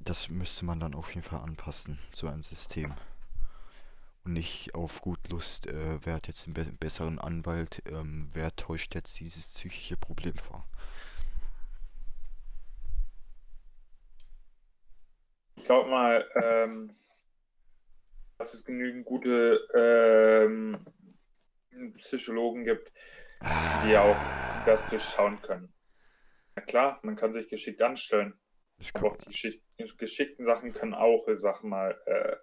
Das 0.00 0.28
müsste 0.28 0.64
man 0.64 0.80
dann 0.80 0.94
auf 0.94 1.14
jeden 1.14 1.26
Fall 1.26 1.40
anpassen, 1.40 1.98
so 2.12 2.26
ein 2.28 2.42
System. 2.42 2.94
Und 4.24 4.32
nicht 4.32 4.74
auf 4.74 5.02
gut 5.02 5.28
Lust, 5.28 5.66
äh, 5.66 5.98
wer 6.04 6.14
hat 6.14 6.28
jetzt 6.28 6.46
einen 6.46 6.54
be 6.54 6.64
besseren 6.80 7.18
Anwalt, 7.18 7.82
ähm, 7.86 8.28
wer 8.32 8.54
täuscht 8.56 8.94
jetzt 8.94 9.20
dieses 9.20 9.46
psychische 9.48 9.96
Problem 9.98 10.34
vor. 10.36 10.66
Ich 15.56 15.64
glaube 15.64 15.90
mal, 15.90 16.26
ähm, 16.34 16.90
dass 18.38 18.54
es 18.54 18.64
genügend 18.64 19.04
gute 19.04 19.60
ähm, 19.74 20.84
Psychologen 21.98 22.64
gibt, 22.64 22.92
die 23.84 23.96
auch 23.96 24.16
das 24.64 24.88
durchschauen 24.88 25.40
können. 25.42 25.72
Na 26.56 26.62
klar, 26.62 27.00
man 27.02 27.16
kann 27.16 27.32
sich 27.32 27.48
geschickt 27.48 27.82
anstellen. 27.82 28.34
Aber 28.94 29.12
auch 29.12 29.16
die 29.16 29.26
geschick 29.26 29.62
geschickten 29.98 30.44
Sachen 30.44 30.72
können 30.72 30.94
auch, 30.94 31.26
ich 31.28 31.38
sag 31.38 31.62
mal, 31.62 31.96
äh, 32.06 32.36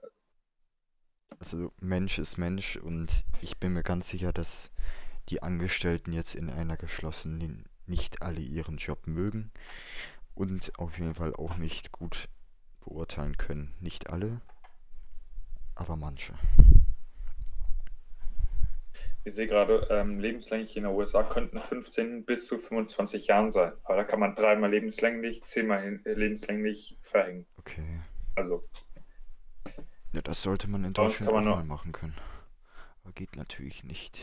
also 1.39 1.71
Mensch 1.81 2.19
ist 2.19 2.37
Mensch 2.37 2.75
und 2.75 3.25
ich 3.41 3.57
bin 3.57 3.73
mir 3.73 3.83
ganz 3.83 4.09
sicher, 4.09 4.31
dass 4.31 4.71
die 5.29 5.41
Angestellten 5.41 6.13
jetzt 6.13 6.35
in 6.35 6.49
einer 6.49 6.77
geschlossenen 6.77 7.67
nicht 7.87 8.21
alle 8.21 8.41
ihren 8.41 8.77
Job 8.77 9.07
mögen 9.07 9.51
und 10.35 10.77
auf 10.77 10.99
jeden 10.99 11.15
Fall 11.15 11.33
auch 11.33 11.57
nicht 11.57 11.91
gut 11.91 12.29
beurteilen 12.81 13.37
können. 13.37 13.73
Nicht 13.79 14.09
alle, 14.09 14.41
aber 15.75 15.95
manche. 15.95 16.33
Ich 19.23 19.35
sehe 19.35 19.47
gerade, 19.47 19.87
ähm, 19.89 20.19
lebenslänglich 20.19 20.75
in 20.75 20.83
den 20.83 20.93
USA 20.93 21.23
könnten 21.23 21.59
15 21.59 22.25
bis 22.25 22.47
zu 22.47 22.57
25 22.57 23.27
Jahren 23.27 23.51
sein. 23.51 23.73
Aber 23.83 23.97
da 23.97 24.03
kann 24.03 24.19
man 24.19 24.35
dreimal 24.35 24.71
lebenslänglich, 24.71 25.43
zehnmal 25.43 25.99
äh, 26.05 26.13
lebenslänglich 26.13 26.97
verhängen. 27.01 27.45
Okay. 27.57 28.01
Also. 28.35 28.67
Ja, 30.13 30.21
das 30.21 30.41
sollte 30.41 30.67
man 30.67 30.83
in 30.83 30.93
Deutschland 30.93 31.31
auch 31.31 31.41
mal 31.41 31.63
machen 31.63 31.91
können. 31.91 32.17
Aber 33.03 33.13
geht 33.13 33.35
natürlich 33.35 33.83
nicht. 33.83 34.19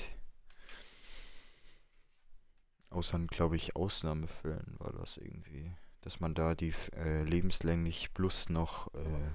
Außer, 2.91 3.19
glaube 3.29 3.57
ich, 3.57 3.77
Ausnahmefällen 3.77 4.77
war 4.79 4.93
das 4.93 5.17
irgendwie. 5.17 5.73
Dass 6.01 6.21
man 6.21 6.35
da 6.35 6.55
die 6.55 6.73
äh, 6.97 7.23
lebenslänglich 7.23 8.15
plus 8.15 8.49
noch 8.49 8.93
äh, 8.95 9.31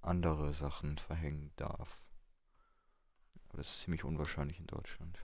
andere 0.00 0.52
Sachen 0.52 0.98
verhängen 0.98 1.52
darf. 1.56 2.00
Aber 3.48 3.58
das 3.58 3.68
ist 3.68 3.80
ziemlich 3.80 4.04
unwahrscheinlich 4.04 4.58
in 4.60 4.66
Deutschland. 4.66 5.18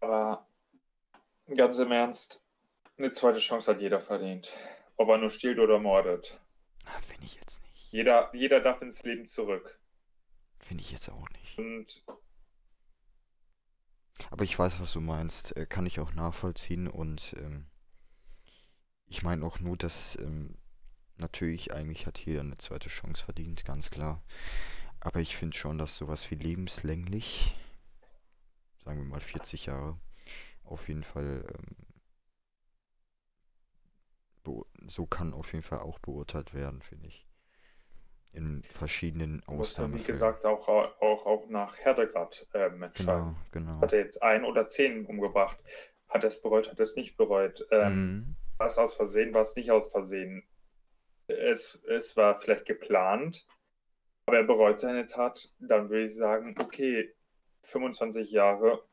Aber 0.00 0.46
ganz 1.56 1.78
im 1.78 1.92
Ernst, 1.92 2.42
eine 2.96 3.12
zweite 3.12 3.40
Chance 3.40 3.72
hat 3.72 3.80
jeder 3.80 4.00
verdient. 4.00 4.52
Ob 4.96 5.08
er 5.08 5.18
nur 5.18 5.30
stiehlt 5.30 5.58
oder 5.58 5.78
mordet. 5.78 6.40
Ah, 6.84 7.00
Finde 7.00 7.26
ich 7.26 7.34
jetzt 7.34 7.62
nicht. 7.62 7.92
Jeder, 7.92 8.30
jeder 8.34 8.60
darf 8.60 8.82
ins 8.82 9.02
Leben 9.04 9.26
zurück. 9.26 9.78
Finde 10.60 10.82
ich 10.82 10.92
jetzt 10.92 11.08
auch 11.08 11.28
nicht. 11.30 11.58
Und 11.58 12.04
aber 14.30 14.44
ich 14.44 14.58
weiß, 14.58 14.80
was 14.80 14.92
du 14.92 15.00
meinst. 15.00 15.56
Äh, 15.56 15.66
kann 15.66 15.86
ich 15.86 16.00
auch 16.00 16.12
nachvollziehen 16.12 16.88
und 16.88 17.34
ähm, 17.38 17.66
ich 19.08 19.22
meine 19.22 19.44
auch 19.44 19.60
nur, 19.60 19.76
dass 19.76 20.16
ähm, 20.20 20.56
natürlich 21.16 21.72
eigentlich 21.72 22.06
hat 22.06 22.18
jeder 22.18 22.40
eine 22.40 22.58
zweite 22.58 22.88
Chance 22.88 23.24
verdient, 23.24 23.64
ganz 23.64 23.90
klar. 23.90 24.22
Aber 25.00 25.20
ich 25.20 25.36
finde 25.36 25.56
schon, 25.56 25.78
dass 25.78 25.96
sowas 25.96 26.30
wie 26.30 26.34
lebenslänglich, 26.34 27.56
sagen 28.84 28.98
wir 28.98 29.08
mal 29.08 29.20
40 29.20 29.66
Jahre, 29.66 29.98
auf 30.64 30.88
jeden 30.88 31.04
Fall 31.04 31.44
ähm, 31.54 31.76
so 34.86 35.06
kann 35.06 35.34
auf 35.34 35.52
jeden 35.52 35.62
Fall 35.62 35.80
auch 35.80 35.98
beurteilt 35.98 36.54
werden, 36.54 36.80
finde 36.82 37.08
ich. 37.08 37.26
In 38.32 38.62
verschiedenen 38.62 39.42
Ausnahmen. 39.46 39.92
Muss 39.92 40.02
wie 40.02 40.06
gesagt, 40.06 40.44
auch, 40.44 40.68
auch, 40.68 41.26
auch 41.26 41.48
nach 41.48 41.78
Härtegrad 41.78 42.46
ähm, 42.54 42.82
entscheiden. 42.82 43.36
Genau, 43.52 43.72
genau. 43.72 43.80
Hat 43.80 43.92
er 43.92 44.00
jetzt 44.00 44.22
ein 44.22 44.44
oder 44.44 44.68
zehn 44.68 45.06
umgebracht? 45.06 45.58
Hat 46.08 46.24
er 46.24 46.28
es 46.28 46.40
bereut, 46.40 46.70
hat 46.70 46.78
er 46.78 46.82
es 46.82 46.96
nicht 46.96 47.16
bereut? 47.16 47.66
Ähm, 47.70 47.94
mhm. 47.94 48.36
War 48.58 48.66
es 48.66 48.78
aus 48.78 48.94
Versehen, 48.94 49.32
war 49.34 49.42
es 49.42 49.56
nicht 49.56 49.70
aus 49.70 49.90
Versehen? 49.90 50.46
Es, 51.26 51.80
es 51.88 52.16
war 52.16 52.34
vielleicht 52.34 52.66
geplant, 52.66 53.46
aber 54.26 54.38
er 54.38 54.44
bereut 54.44 54.80
seine 54.80 55.06
Tat. 55.06 55.50
Dann 55.58 55.88
würde 55.88 56.06
ich 56.06 56.16
sagen, 56.16 56.54
okay, 56.58 57.14
25 57.62 58.30
Jahre 58.30 58.84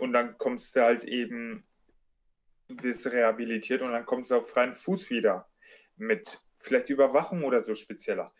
und 0.00 0.12
dann 0.12 0.38
kommst 0.38 0.76
du 0.76 0.82
halt 0.82 1.04
eben, 1.04 1.64
wirst 2.68 3.12
rehabilitiert 3.12 3.82
und 3.82 3.92
dann 3.92 4.06
kommst 4.06 4.30
du 4.30 4.36
auf 4.36 4.48
freien 4.48 4.72
Fuß 4.72 5.10
wieder 5.10 5.48
mit 5.96 6.40
vielleicht 6.58 6.90
Überwachung 6.90 7.44
oder 7.44 7.62
so 7.62 7.74
spezieller. 7.74 8.32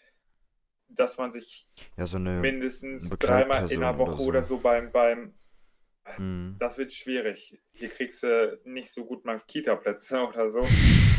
Dass 0.89 1.19
man 1.19 1.33
sich 1.33 1.69
ja, 1.97 2.07
so 2.07 2.19
mindestens 2.19 3.11
dreimal 3.11 3.71
in 3.71 3.81
der 3.81 3.99
Woche 3.99 4.23
oder 4.23 4.23
so, 4.23 4.29
oder 4.29 4.43
so 4.43 4.59
beim, 4.59 4.93
beim 4.93 5.35
Mhm. 6.19 6.57
Das 6.59 6.79
wird 6.79 6.93
schwierig. 6.93 7.59
Hier 7.73 7.89
kriegst 7.89 8.23
du 8.23 8.59
nicht 8.65 8.93
so 8.93 9.05
gut 9.05 9.25
mal 9.25 9.41
Kita-Plätze 9.47 10.21
oder 10.29 10.49
so. 10.49 10.67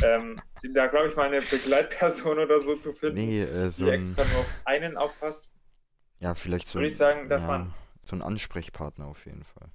ähm, 0.06 0.36
da 0.74 0.88
glaube 0.88 1.10
ich 1.10 1.16
mal 1.16 1.28
eine 1.28 1.42
Begleitperson 1.42 2.38
oder 2.40 2.62
so 2.62 2.76
zu 2.76 2.94
finden, 2.94 3.16
nee, 3.16 3.42
äh, 3.42 3.70
so 3.70 3.86
die 3.86 3.92
extra 3.92 4.24
nur 4.26 4.40
auf 4.40 4.62
einen 4.66 4.98
aufpasst. 4.98 5.50
Ja, 6.20 6.36
vielleicht 6.36 6.70
so, 6.70 6.80
Würde 6.80 6.90
ich 6.90 6.98
sagen, 6.98 7.28
dass 7.30 7.42
ja, 7.42 7.48
man, 7.48 7.74
so 8.06 8.16
ein 8.16 8.22
Ansprechpartner 8.22 9.08
auf 9.08 9.26
jeden 9.26 9.44
Fall. 9.44 9.70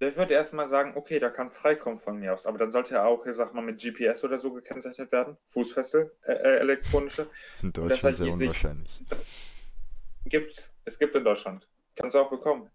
Der 0.00 0.14
würde 0.14 0.34
erstmal 0.34 0.68
sagen, 0.68 0.92
okay, 0.94 1.18
da 1.18 1.30
kann 1.30 1.50
freikommen 1.50 1.98
von 1.98 2.18
mir 2.18 2.34
aus, 2.34 2.46
aber 2.46 2.58
dann 2.58 2.70
sollte 2.70 2.96
er 2.96 3.06
auch, 3.06 3.24
ich 3.24 3.34
sag 3.34 3.54
mal, 3.54 3.62
mit 3.62 3.80
GPS 3.80 4.24
oder 4.24 4.36
so 4.36 4.52
gekennzeichnet 4.52 5.10
werden. 5.10 5.38
Fußfessel, 5.46 6.12
äh, 6.22 6.32
äh, 6.32 6.56
elektronische. 6.58 7.30
In 7.62 7.72
Deutschland 7.72 8.16
sehr 8.18 8.30
unwahrscheinlich. 8.30 8.90
Sich, 8.92 9.18
gibt's, 10.26 10.70
es 10.84 10.98
gibt 10.98 11.16
in 11.16 11.24
Deutschland. 11.24 11.66
Kannst 11.94 12.14
du 12.14 12.20
auch 12.20 12.28
bekommen. 12.28 12.68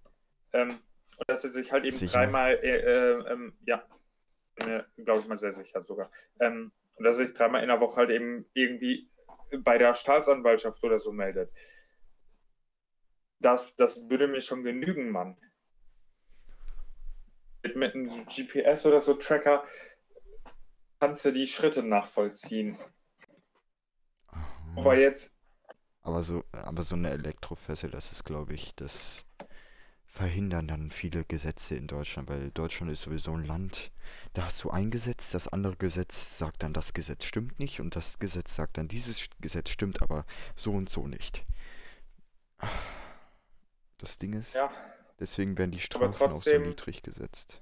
Ähm, 0.51 0.79
dass 1.27 1.43
er 1.43 1.53
sich 1.53 1.71
halt 1.71 1.85
eben 1.85 1.97
sicher. 1.97 2.11
dreimal, 2.11 2.53
äh, 2.63 2.77
äh, 2.77 3.31
ähm, 3.31 3.53
ja, 3.65 3.83
äh, 4.55 4.83
glaube 5.03 5.21
ich 5.21 5.27
mal 5.27 5.37
sehr 5.37 5.51
sicher 5.51 5.81
sogar, 5.83 6.11
ähm, 6.39 6.71
und 6.95 7.05
dass 7.05 7.19
er 7.19 7.25
sich 7.25 7.35
dreimal 7.35 7.61
in 7.61 7.69
der 7.69 7.81
Woche 7.81 7.97
halt 7.97 8.09
eben 8.11 8.45
irgendwie 8.53 9.09
bei 9.59 9.77
der 9.77 9.93
Staatsanwaltschaft 9.93 10.83
oder 10.83 10.97
so 10.97 11.11
meldet. 11.11 11.51
Das, 13.39 13.75
das 13.75 14.09
würde 14.09 14.27
mir 14.27 14.41
schon 14.41 14.63
genügen, 14.63 15.09
Mann. 15.09 15.37
Mit, 17.63 17.75
mit 17.75 17.95
einem 17.95 18.25
GPS 18.25 18.85
oder 18.85 19.01
so 19.01 19.15
Tracker 19.15 19.63
kannst 20.99 21.25
du 21.25 21.31
die 21.31 21.47
Schritte 21.47 21.83
nachvollziehen. 21.83 22.77
Aber 24.75 24.95
jetzt. 24.95 25.33
Aber 26.03 26.23
so, 26.23 26.43
aber 26.51 26.83
so 26.83 26.95
eine 26.95 27.11
Elektrofessel, 27.11 27.89
das 27.91 28.11
ist, 28.11 28.23
glaube 28.23 28.53
ich, 28.53 28.75
das 28.75 29.23
verhindern 30.11 30.67
dann 30.67 30.91
viele 30.91 31.23
Gesetze 31.23 31.75
in 31.75 31.87
Deutschland, 31.87 32.27
weil 32.27 32.51
Deutschland 32.51 32.91
ist 32.91 33.03
sowieso 33.03 33.33
ein 33.33 33.45
Land, 33.45 33.91
da 34.33 34.43
hast 34.45 34.61
du 34.61 34.69
ein 34.69 34.91
Gesetz, 34.91 35.31
das 35.31 35.47
andere 35.47 35.77
Gesetz 35.77 36.37
sagt 36.37 36.63
dann, 36.63 36.73
das 36.73 36.93
Gesetz 36.93 37.23
stimmt 37.23 37.59
nicht 37.59 37.79
und 37.79 37.95
das 37.95 38.19
Gesetz 38.19 38.53
sagt 38.53 38.77
dann, 38.77 38.89
dieses 38.89 39.29
Gesetz 39.39 39.69
stimmt 39.69 40.01
aber 40.01 40.25
so 40.57 40.73
und 40.73 40.89
so 40.89 41.07
nicht. 41.07 41.45
Das 43.99 44.17
Ding 44.17 44.33
ist, 44.33 44.53
ja. 44.53 44.69
deswegen 45.19 45.57
werden 45.57 45.71
die 45.71 45.79
Strafen 45.79 46.13
trotzdem, 46.13 46.61
auch 46.61 46.65
so 46.65 46.69
niedrig 46.69 47.03
gesetzt. 47.03 47.61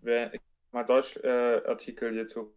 Wer 0.00 0.32
mal 0.72 0.84
Deutsch-Artikel 0.84 2.10
äh, 2.10 2.12
hierzu 2.14 2.54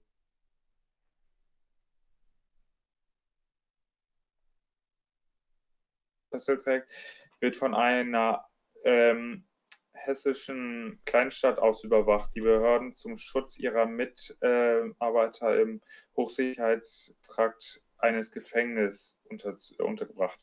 Fessel 6.38 6.58
trägt, 6.58 6.92
wird 7.40 7.56
von 7.56 7.74
einer 7.74 8.44
ähm, 8.84 9.46
hessischen 9.94 11.02
Kleinstadt 11.06 11.60
aus 11.60 11.84
überwacht. 11.84 12.34
Die 12.36 12.42
Behörden 12.42 12.96
zum 12.96 13.18
Schutz 13.18 13.58
ihrer 13.58 13.86
Mitarbeiter 13.86 15.56
äh, 15.56 15.62
im 15.62 15.82
Hochsicherheitstrakt 16.16 17.82
eines 17.98 18.32
Gefängnisses 18.32 19.18
unter, 19.30 19.56
untergebracht. 19.80 20.40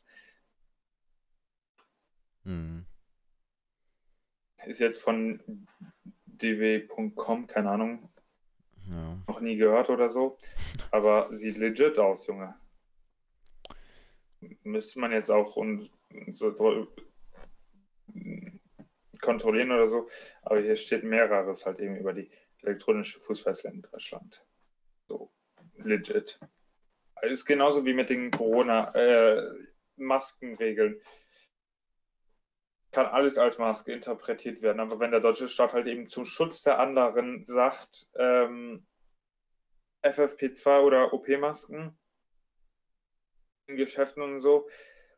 Hm. 2.43 2.85
Ist 4.65 4.79
jetzt 4.79 5.01
von 5.01 5.67
dw.com, 6.25 7.47
keine 7.47 7.69
Ahnung. 7.69 8.09
Ja. 8.89 9.17
Noch 9.27 9.39
nie 9.39 9.55
gehört 9.55 9.89
oder 9.89 10.09
so. 10.09 10.37
aber 10.91 11.29
sieht 11.35 11.57
legit 11.57 11.97
aus, 11.97 12.27
Junge. 12.27 12.55
Müsste 14.63 14.99
man 14.99 15.11
jetzt 15.11 15.31
auch 15.31 15.55
und 15.55 15.89
so, 16.29 16.53
so 16.53 16.87
kontrollieren 19.21 19.71
oder 19.71 19.87
so, 19.87 20.07
aber 20.43 20.59
hier 20.59 20.75
steht 20.75 21.03
mehreres 21.03 21.65
halt 21.65 21.79
eben 21.79 21.97
über 21.97 22.13
die 22.13 22.29
elektronische 22.61 23.19
Fußfessel 23.19 23.73
in 23.73 23.81
Deutschland. 23.81 24.45
So, 25.07 25.31
legit. 25.77 26.39
Ist 27.21 27.45
genauso 27.45 27.85
wie 27.85 27.93
mit 27.93 28.09
den 28.09 28.29
Corona-Maskenregeln. 28.29 30.95
Äh, 30.95 30.99
Kann 32.91 33.05
alles 33.07 33.37
als 33.37 33.57
Maske 33.57 33.93
interpretiert 33.93 34.61
werden, 34.61 34.79
aber 34.79 34.99
wenn 34.99 35.11
der 35.11 35.21
deutsche 35.21 35.47
Staat 35.47 35.73
halt 35.73 35.87
eben 35.87 36.07
zum 36.07 36.25
Schutz 36.25 36.61
der 36.61 36.79
anderen 36.79 37.45
sagt, 37.45 38.07
ähm, 38.17 38.85
FFP2 40.03 40.81
oder 40.81 41.13
OP-Masken 41.13 41.97
Geschäften 43.67 44.21
und 44.21 44.39
so, 44.39 44.67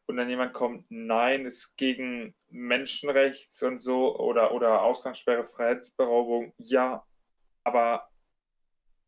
und 0.07 0.15
dann 0.15 0.29
jemand 0.29 0.53
kommt, 0.53 0.85
nein, 0.89 1.45
ist 1.45 1.75
gegen 1.75 2.33
Menschenrechts 2.49 3.61
und 3.63 3.81
so 3.81 4.17
oder, 4.17 4.53
oder 4.53 4.81
Ausgangssperre, 4.81 5.43
Freiheitsberaubung, 5.43 6.53
ja, 6.57 7.05
aber 7.63 8.09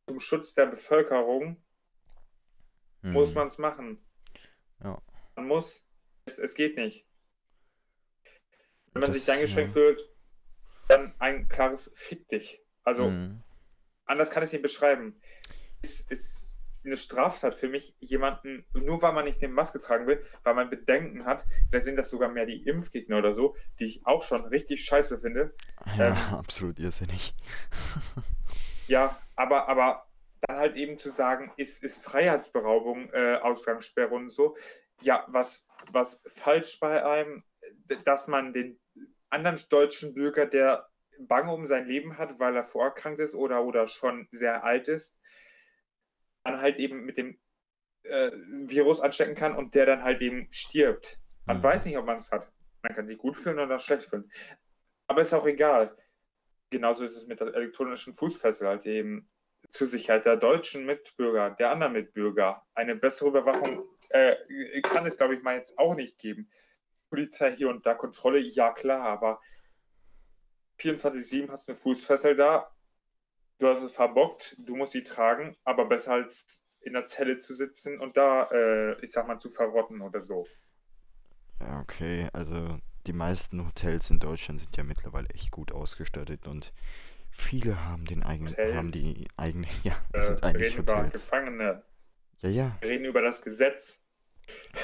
zum 0.07 0.19
Schutz 0.19 0.53
der 0.53 0.65
Bevölkerung 0.65 1.63
hm. 3.01 3.13
muss 3.13 3.33
man 3.33 3.47
es 3.47 3.57
machen. 3.57 4.03
Ja. 4.83 5.01
Man 5.35 5.47
muss. 5.47 5.85
Es, 6.25 6.37
es 6.39 6.53
geht 6.53 6.75
nicht. 6.75 7.07
Wenn 8.91 9.01
man 9.01 9.11
das, 9.11 9.13
sich 9.13 9.25
dann 9.25 9.35
eingeschränkt 9.35 9.69
ja. 9.69 9.73
fühlt, 9.73 10.09
dann 10.89 11.13
ein 11.19 11.47
klares 11.47 11.91
Fick 11.93 12.27
dich. 12.27 12.61
Also, 12.83 13.05
hm. 13.05 13.41
anders 14.05 14.31
kann 14.31 14.43
ich 14.43 14.47
es 14.47 14.53
nicht 14.53 14.63
beschreiben. 14.63 15.21
Es 15.81 16.01
ist 16.01 16.48
eine 16.83 16.97
Straftat 16.97 17.55
für 17.55 17.67
mich, 17.67 17.95
jemanden, 17.99 18.65
nur 18.73 19.01
weil 19.01 19.13
man 19.13 19.25
nicht 19.25 19.41
den 19.41 19.51
Maske 19.51 19.79
tragen 19.79 20.07
will, 20.07 20.23
weil 20.43 20.53
man 20.53 20.69
Bedenken 20.69 21.25
hat, 21.25 21.45
vielleicht 21.69 21.85
sind 21.85 21.97
das 21.97 22.09
sogar 22.09 22.29
mehr 22.29 22.45
die 22.45 22.63
Impfgegner 22.67 23.17
oder 23.17 23.33
so, 23.33 23.55
die 23.79 23.85
ich 23.85 24.05
auch 24.05 24.23
schon 24.23 24.45
richtig 24.45 24.83
scheiße 24.85 25.19
finde. 25.19 25.53
Ja, 25.97 26.09
ähm, 26.09 26.35
absolut 26.35 26.79
irrsinnig. 26.79 27.33
ja, 28.87 29.17
aber, 29.35 29.67
aber 29.67 30.07
dann 30.41 30.57
halt 30.57 30.75
eben 30.77 30.97
zu 30.97 31.09
sagen, 31.09 31.51
ist, 31.57 31.83
ist 31.83 32.03
Freiheitsberaubung, 32.03 33.09
äh, 33.11 33.39
Ausgangssperre 33.41 34.13
und 34.13 34.29
so, 34.29 34.55
ja, 35.01 35.25
was, 35.27 35.65
was 35.91 36.21
falsch 36.27 36.79
bei 36.79 37.05
einem, 37.05 37.43
dass 38.03 38.27
man 38.27 38.53
den 38.53 38.79
anderen 39.29 39.59
deutschen 39.69 40.13
Bürger, 40.13 40.45
der 40.45 40.89
Bange 41.19 41.53
um 41.53 41.65
sein 41.65 41.85
Leben 41.85 42.17
hat, 42.17 42.39
weil 42.39 42.55
er 42.55 42.63
vorerkrankt 42.63 43.19
ist 43.19 43.35
oder, 43.35 43.63
oder 43.63 43.87
schon 43.87 44.27
sehr 44.29 44.63
alt 44.63 44.87
ist, 44.87 45.17
dann 46.43 46.61
halt 46.61 46.77
eben 46.77 47.05
mit 47.05 47.17
dem 47.17 47.39
äh, 48.03 48.31
Virus 48.67 49.01
anstecken 49.01 49.35
kann 49.35 49.55
und 49.55 49.75
der 49.75 49.85
dann 49.85 50.03
halt 50.03 50.21
eben 50.21 50.47
stirbt. 50.51 51.19
Man 51.45 51.57
mhm. 51.57 51.63
weiß 51.63 51.85
nicht, 51.85 51.97
ob 51.97 52.05
man 52.05 52.17
es 52.17 52.31
hat. 52.31 52.51
Man 52.81 52.93
kann 52.93 53.07
sich 53.07 53.17
gut 53.17 53.35
fühlen 53.35 53.59
oder 53.59 53.79
schlecht 53.79 54.03
fühlen. 54.03 54.29
Aber 55.07 55.21
ist 55.21 55.33
auch 55.33 55.45
egal. 55.45 55.95
Genauso 56.69 57.03
ist 57.03 57.15
es 57.15 57.27
mit 57.27 57.39
der 57.39 57.47
elektronischen 57.47 58.15
Fußfessel 58.15 58.67
halt 58.67 58.85
eben 58.85 59.27
zur 59.69 59.87
Sicherheit 59.87 60.25
der 60.25 60.37
deutschen 60.37 60.85
Mitbürger, 60.85 61.51
der 61.51 61.71
anderen 61.71 61.93
Mitbürger. 61.93 62.63
Eine 62.73 62.95
bessere 62.95 63.29
Überwachung 63.29 63.83
äh, 64.09 64.35
kann 64.81 65.05
es, 65.05 65.17
glaube 65.17 65.35
ich, 65.35 65.43
mal 65.43 65.55
jetzt 65.55 65.77
auch 65.77 65.95
nicht 65.95 66.17
geben. 66.17 66.49
Polizei 67.09 67.55
hier 67.55 67.69
und 67.69 67.85
da, 67.85 67.95
Kontrolle, 67.95 68.39
ja 68.39 68.71
klar, 68.71 69.01
aber 69.01 69.41
24-7 70.79 71.49
hast 71.49 71.67
du 71.67 71.73
eine 71.73 71.81
Fußfessel 71.81 72.35
da, 72.35 72.71
du 73.59 73.67
hast 73.67 73.83
es 73.83 73.91
verbockt, 73.91 74.55
du 74.57 74.75
musst 74.75 74.93
sie 74.93 75.03
tragen, 75.03 75.55
aber 75.63 75.85
besser 75.85 76.13
als 76.13 76.63
in 76.81 76.93
der 76.93 77.05
Zelle 77.05 77.39
zu 77.39 77.53
sitzen 77.53 77.99
und 77.99 78.17
da, 78.17 78.43
äh, 78.51 79.05
ich 79.05 79.11
sag 79.11 79.27
mal, 79.27 79.37
zu 79.37 79.49
verrotten 79.49 80.01
oder 80.01 80.21
so. 80.21 80.47
Ja, 81.59 81.81
okay, 81.81 82.29
also 82.31 82.79
die 83.05 83.13
meisten 83.13 83.65
Hotels 83.65 84.09
in 84.09 84.19
Deutschland 84.19 84.61
sind 84.61 84.75
ja 84.77 84.83
mittlerweile 84.83 85.27
echt 85.29 85.51
gut 85.51 85.71
ausgestattet 85.73 86.47
und 86.47 86.73
viele 87.31 87.85
haben 87.85 88.05
den 88.05 88.23
eigenen, 88.23 88.53
Hotels. 88.53 88.75
haben 88.75 88.91
die 88.91 89.27
eigene, 89.35 89.67
ja, 89.83 89.93
äh, 90.13 90.21
sind 90.21 90.43
eigentlich 90.43 90.73
reden 90.73 90.79
Hotels. 90.79 90.99
über 90.99 91.09
Gefangene. 91.09 91.83
Ja, 92.41 92.49
ja. 92.49 92.77
Wir 92.79 92.89
reden 92.89 93.05
über 93.05 93.21
das 93.21 93.41
Gesetz. 93.41 94.01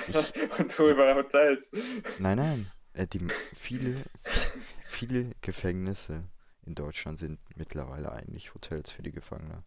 Ich... 0.09 0.15
und 0.59 0.77
du 0.77 0.89
über 0.89 1.15
Hotels. 1.15 1.71
Nein, 2.19 2.38
nein. 2.38 2.67
Äh, 2.93 3.07
die, 3.07 3.25
viele, 3.55 4.03
viele 4.85 5.31
Gefängnisse 5.41 6.25
in 6.65 6.75
Deutschland 6.75 7.19
sind 7.19 7.39
mittlerweile 7.56 8.12
eigentlich 8.12 8.54
Hotels 8.54 8.91
für 8.91 9.04
die 9.04 9.12
Gefangenen. 9.12 9.63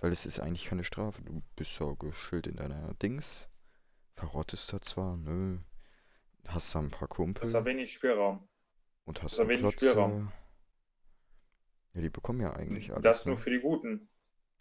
Weil 0.00 0.12
es 0.12 0.26
ist 0.26 0.40
eigentlich 0.40 0.66
keine 0.66 0.84
Strafe. 0.84 1.22
Du 1.22 1.42
bist 1.56 1.74
so 1.74 1.94
geschillt 1.96 2.46
in 2.46 2.56
deiner 2.56 2.94
Dings. 2.94 3.48
Verrottest 4.14 4.72
da 4.72 4.80
zwar, 4.80 5.16
nö. 5.16 5.58
Hast 6.46 6.74
da 6.74 6.80
ein 6.80 6.90
paar 6.90 7.08
Kumpel. 7.08 7.44
Hast 7.44 7.52
da 7.52 7.64
wenig 7.64 7.92
Spielraum. 7.92 8.48
Und 9.04 9.22
hast 9.22 9.38
da 9.38 9.46
wenig 9.46 9.60
Klotze. 9.60 9.76
Spielraum. 9.76 10.32
Ja, 11.94 12.00
die 12.00 12.10
bekommen 12.10 12.40
ja 12.40 12.52
eigentlich 12.54 12.90
alles. 12.90 13.02
Das 13.02 13.24
ne? 13.24 13.30
nur 13.30 13.38
für 13.38 13.50
die 13.50 13.60
Guten. 13.60 14.08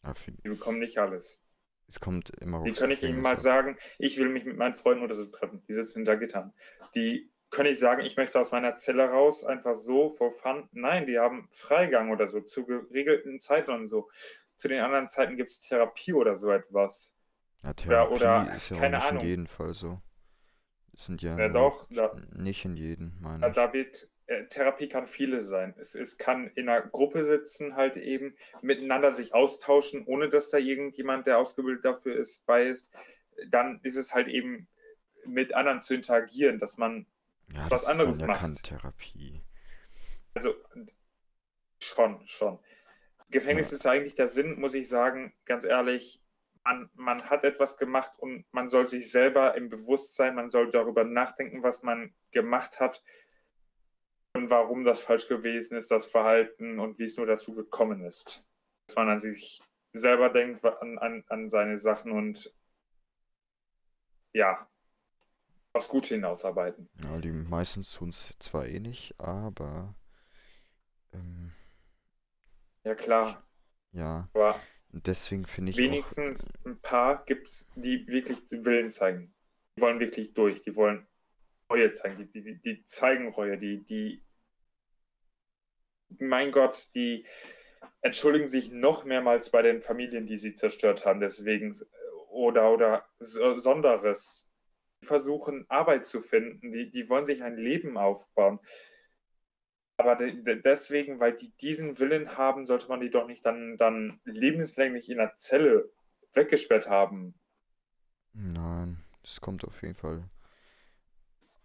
Ja, 0.03 0.13
für... 0.13 0.31
Die 0.31 0.49
bekommen 0.49 0.79
nicht 0.79 0.97
alles. 0.99 1.41
Es 1.87 1.99
kommt 1.99 2.29
immer 2.41 2.63
Die 2.63 2.73
kann 2.73 2.91
ich 2.91 3.01
Ihnen 3.03 3.21
mal 3.21 3.37
sagen, 3.37 3.77
ich 3.97 4.17
will 4.17 4.29
mich 4.29 4.43
mit 4.45 4.57
meinen 4.57 4.73
Freunden 4.73 5.03
oder 5.03 5.15
so 5.15 5.25
treffen. 5.25 5.63
Die 5.67 5.73
sitzen 5.73 5.99
hinter 5.99 6.17
Gittern. 6.17 6.53
Die 6.95 7.31
können 7.49 7.69
nicht 7.69 7.79
sagen, 7.79 8.01
ich 8.05 8.17
möchte 8.17 8.39
aus 8.39 8.51
meiner 8.51 8.75
Zelle 8.75 9.09
raus, 9.09 9.43
einfach 9.43 9.75
so, 9.75 10.09
for 10.09 10.29
fun. 10.31 10.67
Nein, 10.71 11.05
die 11.05 11.17
haben 11.17 11.47
Freigang 11.51 12.11
oder 12.11 12.27
so, 12.27 12.41
zu 12.41 12.65
geregelten 12.65 13.39
Zeiten 13.39 13.71
und 13.71 13.87
so. 13.87 14.09
Zu 14.57 14.67
den 14.67 14.81
anderen 14.81 15.07
Zeiten 15.07 15.37
gibt 15.37 15.51
es 15.51 15.61
Therapie 15.61 16.13
oder 16.13 16.35
so 16.35 16.51
etwas. 16.51 17.13
Ja, 17.63 17.73
Therapie 17.73 18.15
oder, 18.15 18.41
oder 18.41 18.55
ist 18.55 18.69
ja 18.69 18.77
keine 18.77 18.97
nicht 18.97 19.05
Ahnung. 19.05 19.21
in 19.23 19.29
jedem 19.29 19.47
Fall 19.47 19.73
so. 19.73 19.95
Das 20.91 21.05
sind 21.05 21.21
ja, 21.21 21.37
ja 21.37 21.49
doch, 21.49 21.87
da, 21.91 22.15
nicht 22.35 22.65
in 22.65 22.75
jedem, 22.75 23.13
meine 23.21 23.51
Da 23.51 23.71
wird, 23.71 24.09
äh, 24.25 24.45
Therapie 24.47 24.89
kann 24.89 25.05
viele 25.05 25.41
sein. 25.41 25.75
Es, 25.77 25.93
es 25.93 26.17
kann 26.17 26.47
in 26.55 26.67
einer 26.67 26.81
Gruppe 26.87 27.23
sitzen, 27.23 27.75
halt 27.75 27.97
eben 27.97 28.35
miteinander 28.61 29.11
sich 29.11 29.33
austauschen, 29.33 30.05
ohne 30.05 30.27
dass 30.27 30.49
da 30.49 30.57
irgendjemand, 30.57 31.27
der 31.27 31.37
ausgebildet 31.37 31.85
dafür 31.85 32.15
ist, 32.15 32.45
bei 32.45 32.65
ist. 32.65 32.89
Dann 33.49 33.79
ist 33.83 33.95
es 33.95 34.15
halt 34.15 34.27
eben 34.27 34.67
mit 35.25 35.53
anderen 35.53 35.81
zu 35.81 35.93
interagieren, 35.93 36.57
dass 36.57 36.77
man 36.77 37.05
ja, 37.51 37.69
was 37.69 37.85
anderes 37.85 38.19
macht. 38.21 38.41
Also 40.33 40.53
schon, 41.81 42.25
schon. 42.27 42.59
Gefängnis 43.29 43.71
ja. 43.71 43.77
ist 43.77 43.85
eigentlich 43.85 44.13
der 44.15 44.29
Sinn, 44.29 44.59
muss 44.59 44.73
ich 44.73 44.87
sagen, 44.87 45.33
ganz 45.45 45.65
ehrlich. 45.65 46.21
Man, 46.63 46.89
man 46.95 47.29
hat 47.29 47.45
etwas 47.45 47.77
gemacht 47.77 48.11
und 48.17 48.45
man 48.51 48.69
soll 48.69 48.87
sich 48.87 49.09
selber 49.09 49.55
im 49.55 49.69
Bewusstsein, 49.69 50.35
man 50.35 50.49
soll 50.49 50.69
darüber 50.69 51.05
nachdenken, 51.05 51.63
was 51.63 51.81
man 51.81 52.13
gemacht 52.31 52.81
hat 52.81 53.01
und 54.33 54.49
warum 54.49 54.83
das 54.83 55.01
falsch 55.01 55.27
gewesen 55.27 55.77
ist, 55.77 55.89
das 55.91 56.05
Verhalten 56.05 56.79
und 56.79 56.99
wie 56.99 57.05
es 57.05 57.15
nur 57.17 57.25
dazu 57.25 57.55
gekommen 57.55 58.03
ist. 58.03 58.43
Dass 58.85 58.97
man 58.97 59.09
an 59.09 59.19
sich 59.19 59.61
selber 59.93 60.29
denkt, 60.29 60.63
an, 60.63 60.97
an, 60.97 61.23
an 61.27 61.49
seine 61.49 61.77
Sachen 61.77 62.11
und 62.11 62.53
ja, 64.33 64.69
aufs 65.77 65.87
Gute 65.87 66.15
hinausarbeiten. 66.15 66.89
Ja, 67.03 67.17
die 67.19 67.31
meisten 67.31 67.83
tun 67.83 68.09
es 68.09 68.35
zwar 68.39 68.65
eh 68.65 68.79
nicht, 68.79 69.15
aber. 69.19 69.95
Ähm, 71.13 71.53
ja, 72.83 72.95
klar. 72.95 73.43
Ja. 73.91 74.29
Aber 74.33 74.59
deswegen 74.91 75.45
finde 75.45 75.71
ich. 75.71 75.77
Wenigstens 75.77 76.47
auch, 76.47 76.65
ein 76.65 76.79
paar 76.81 77.23
gibt 77.25 77.47
es, 77.47 77.65
die 77.75 78.07
wirklich 78.07 78.39
Willen 78.51 78.89
zeigen. 78.89 79.33
Die 79.77 79.81
wollen 79.81 79.99
wirklich 79.99 80.33
durch. 80.33 80.61
Die 80.63 80.75
wollen 80.75 81.07
Reue 81.69 81.93
zeigen. 81.93 82.29
Die, 82.33 82.41
die, 82.41 82.61
die 82.61 82.85
zeigen 82.85 83.29
Reue. 83.29 83.57
Die, 83.57 83.83
die. 83.83 84.23
Mein 86.19 86.51
Gott, 86.51 86.89
die 86.95 87.25
entschuldigen 88.01 88.47
sich 88.47 88.71
noch 88.71 89.03
mehrmals 89.03 89.49
bei 89.49 89.61
den 89.61 89.81
Familien, 89.81 90.25
die 90.25 90.37
sie 90.37 90.53
zerstört 90.53 91.05
haben. 91.05 91.19
Deswegen. 91.19 91.75
Oder, 92.29 92.71
oder 92.71 93.05
Sonderes 93.19 94.46
versuchen, 95.07 95.65
Arbeit 95.69 96.05
zu 96.05 96.19
finden, 96.19 96.71
die, 96.71 96.91
die 96.91 97.09
wollen 97.09 97.25
sich 97.25 97.43
ein 97.43 97.57
Leben 97.57 97.97
aufbauen. 97.97 98.59
Aber 99.97 100.15
de, 100.15 100.43
de, 100.43 100.61
deswegen, 100.61 101.19
weil 101.19 101.33
die 101.33 101.49
diesen 101.57 101.99
Willen 101.99 102.37
haben, 102.37 102.67
sollte 102.67 102.87
man 102.87 102.99
die 102.99 103.09
doch 103.09 103.25
nicht 103.25 103.45
dann, 103.45 103.77
dann 103.77 104.19
lebenslänglich 104.25 105.09
in 105.09 105.17
der 105.17 105.35
Zelle 105.35 105.89
weggesperrt 106.33 106.87
haben. 106.87 107.33
Nein, 108.33 108.97
das 109.23 109.41
kommt 109.41 109.65
auf 109.65 109.81
jeden 109.81 109.95
Fall 109.95 110.23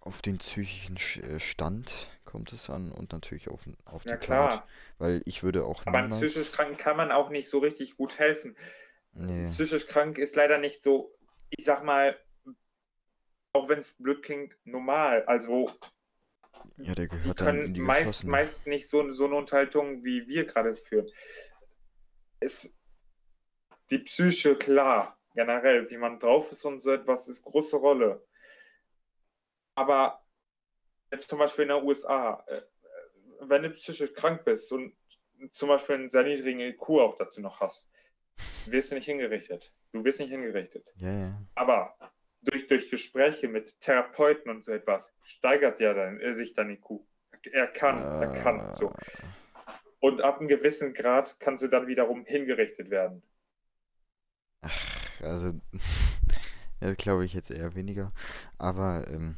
auf 0.05 0.21
den 0.21 0.39
psychischen 0.39 0.97
äh, 0.97 1.39
Stand 1.39 2.09
kommt 2.25 2.53
es 2.53 2.71
an 2.71 2.91
und 2.91 3.13
natürlich 3.13 3.49
auf, 3.49 3.61
auf 3.85 4.03
die 4.03 4.11
ja, 4.11 4.17
klar. 4.17 4.51
Tat. 4.51 4.69
Weil 4.99 5.23
ich 5.27 5.43
würde 5.43 5.65
auch 5.65 5.87
Aber 5.87 6.03
niemals... 6.03 6.21
psychisch 6.21 6.51
Kranken 6.53 6.77
kann 6.77 6.97
man 6.97 7.13
auch 7.13 7.31
nicht 7.31 7.49
so 7.49 7.59
richtig 7.59 7.97
gut 7.97 8.19
helfen. 8.19 8.57
Nee. 9.13 9.49
Psychisch 9.49 9.87
krank 9.87 10.19
ist 10.19 10.37
leider 10.37 10.59
nicht 10.59 10.83
so, 10.83 11.15
ich 11.51 11.65
sag 11.65 11.85
mal, 11.85 12.17
auch 13.53 13.69
wenn 13.69 13.79
es 13.79 13.93
blöd 13.93 14.23
klingt, 14.23 14.57
normal. 14.65 15.25
Also 15.27 15.71
ja, 16.79 16.95
der 16.95 17.07
gehört 17.07 17.25
die 17.25 17.35
können 17.35 17.67
in 17.67 17.75
die 17.75 17.81
meist, 17.81 18.25
meist 18.25 18.67
nicht 18.67 18.89
so, 18.89 19.13
so 19.13 19.27
eine 19.27 19.37
Unterhaltung, 19.37 20.05
wie 20.05 20.27
wir 20.27 20.47
gerade 20.47 20.75
führen. 20.75 21.09
Es, 22.41 22.77
die 23.91 23.99
Psyche, 23.99 24.57
klar, 24.57 25.19
generell, 25.35 25.89
wie 25.91 25.97
man 25.97 26.19
drauf 26.19 26.53
ist 26.53 26.65
und 26.65 26.81
so 26.81 26.91
etwas, 26.91 27.29
ist 27.29 27.45
große 27.45 27.77
Rolle. 27.77 28.27
Aber 29.75 30.25
jetzt 31.11 31.29
zum 31.29 31.39
Beispiel 31.39 31.65
in 31.65 31.69
den 31.69 31.85
USA, 31.85 32.45
äh, 32.49 32.63
wenn 33.41 33.63
du 33.63 33.71
psychisch 33.71 34.13
krank 34.15 34.45
bist 34.45 34.73
und 34.73 34.95
zum 35.51 35.69
Beispiel 35.69 35.97
einen 35.97 36.11
sehr 36.11 36.23
niedrigen 36.23 36.61
IQ 36.61 36.89
auch 36.91 37.17
dazu 37.17 37.41
noch 37.41 37.61
hast, 37.61 37.89
wirst 38.67 38.93
du 38.93 38.95
nicht 38.95 39.07
hingerichtet. 39.07 39.75
Du 39.93 40.05
wirst 40.05 40.21
nicht 40.21 40.31
hingerichtet. 40.31 40.93
Ja. 40.97 41.41
Aber 41.55 41.97
durch, 42.43 42.67
durch 42.67 42.91
Gespräche 42.91 43.49
mit 43.49 43.81
Therapeuten 43.81 44.51
und 44.51 44.65
so 44.65 44.73
etwas 44.73 45.13
steigert 45.23 45.81
ja 45.81 45.95
dann, 45.95 46.21
äh, 46.21 46.35
sich 46.35 46.55
dein 46.55 46.71
IQ. 46.71 47.01
Er 47.51 47.67
kann, 47.67 47.99
er 47.99 48.33
kann 48.33 48.75
so. 48.75 48.93
Und 50.01 50.21
ab 50.21 50.39
einem 50.39 50.49
gewissen 50.49 50.95
Grad 50.95 51.39
kann 51.41 51.57
sie 51.57 51.69
dann 51.69 51.87
wiederum 51.87 52.25
hingerichtet 52.25 52.91
werden. 52.91 53.23
Ach, 54.61 55.23
also, 55.23 55.53
ja, 56.81 56.95
glaube 56.95 57.25
ich 57.25 57.35
jetzt 57.35 57.51
eher 57.51 57.75
weniger. 57.75 58.09
Aber 58.59 59.07
ähm, 59.09 59.37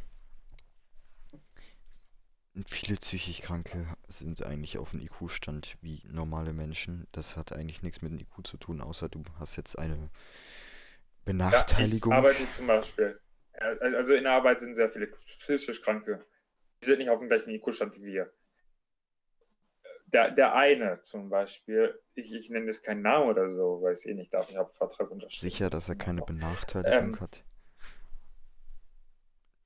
viele 2.66 2.96
psychisch 2.96 3.40
Kranke 3.40 3.86
sind 4.06 4.44
eigentlich 4.44 4.78
auf 4.78 4.90
dem 4.90 5.00
IQ-Stand 5.00 5.76
wie 5.80 6.02
normale 6.06 6.52
Menschen. 6.52 7.06
Das 7.12 7.36
hat 7.36 7.52
eigentlich 7.52 7.82
nichts 7.82 8.02
mit 8.02 8.12
dem 8.12 8.20
IQ 8.20 8.46
zu 8.46 8.56
tun, 8.56 8.80
außer 8.80 9.08
du 9.08 9.22
hast 9.38 9.56
jetzt 9.56 9.78
eine 9.78 10.10
Benachteiligung. 11.24 12.12
Ja, 12.12 12.18
ich 12.18 12.24
arbeite 12.24 12.50
zum 12.50 12.66
Beispiel. 12.66 13.20
Also 13.80 14.14
in 14.14 14.24
der 14.24 14.32
Arbeit 14.32 14.60
sind 14.60 14.74
sehr 14.74 14.88
viele 14.88 15.06
psychisch 15.06 15.80
Kranke. 15.80 16.24
Die 16.82 16.86
sind 16.86 16.98
nicht 16.98 17.10
auf 17.10 17.20
dem 17.20 17.28
gleichen 17.28 17.50
IQ-Stand 17.50 17.96
wie 17.96 18.04
wir. 18.04 18.32
Der, 20.06 20.30
der 20.30 20.54
eine 20.54 21.00
zum 21.02 21.28
Beispiel, 21.28 22.00
ich, 22.14 22.32
ich 22.32 22.50
nenne 22.50 22.66
das 22.66 22.82
keinen 22.82 23.02
Namen 23.02 23.30
oder 23.30 23.50
so, 23.50 23.80
weil 23.82 23.94
ich 23.94 24.00
es 24.00 24.06
eh 24.06 24.14
nicht 24.14 24.32
darf, 24.32 24.50
ich 24.50 24.56
habe 24.56 24.70
Vertrag 24.70 25.10
unterschrieben. 25.10 25.50
Sicher, 25.50 25.70
dass 25.70 25.88
er 25.88 25.96
keine 25.96 26.22
Benachteiligung 26.22 27.14
ähm, 27.14 27.20
hat. 27.20 27.44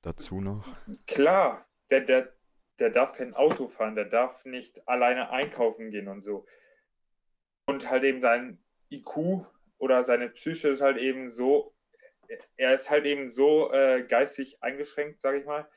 Dazu 0.01 0.39
noch? 0.39 0.65
Klar, 1.07 1.67
der, 1.91 2.01
der, 2.01 2.33
der 2.79 2.89
darf 2.89 3.13
kein 3.13 3.33
Auto 3.33 3.67
fahren, 3.67 3.95
der 3.95 4.05
darf 4.05 4.45
nicht 4.45 4.87
alleine 4.87 5.29
einkaufen 5.29 5.91
gehen 5.91 6.07
und 6.07 6.21
so. 6.21 6.45
Und 7.65 7.89
halt 7.89 8.03
eben 8.03 8.21
sein 8.21 8.63
IQ 8.89 9.45
oder 9.79 10.03
seine 10.03 10.29
Psyche 10.29 10.69
ist 10.69 10.81
halt 10.81 10.97
eben 10.97 11.29
so, 11.29 11.73
er 12.57 12.75
ist 12.75 12.89
halt 12.89 13.05
eben 13.05 13.29
so 13.29 13.71
äh, 13.73 14.03
geistig 14.03 14.61
eingeschränkt, 14.61 15.19
sage 15.19 15.39
ich 15.39 15.45
mal. 15.45 15.67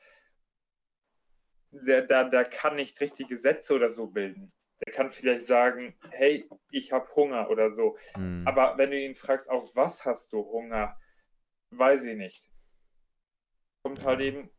Der, 1.71 2.03
der, 2.03 2.25
der 2.25 2.45
kann 2.45 2.75
nicht 2.75 3.01
richtige 3.01 3.37
Sätze 3.37 3.73
oder 3.73 3.89
so 3.89 4.07
bilden. 4.07 4.51
Der 4.85 4.93
kann 4.93 5.09
vielleicht 5.09 5.45
sagen, 5.45 5.95
hey, 6.11 6.47
ich 6.69 6.91
habe 6.91 7.09
Hunger 7.15 7.49
oder 7.49 7.69
so. 7.69 7.97
Hm. 8.13 8.43
Aber 8.45 8.77
wenn 8.77 8.91
du 8.91 8.99
ihn 8.99 9.15
fragst, 9.15 9.49
auf 9.49 9.75
was 9.75 10.05
hast 10.05 10.31
du 10.33 10.45
Hunger, 10.45 10.95
weiß 11.71 12.03
ich 12.05 12.17
nicht. 12.17 12.51
Kommt 13.83 14.03
halt 14.03 14.19
eben, 14.19 14.51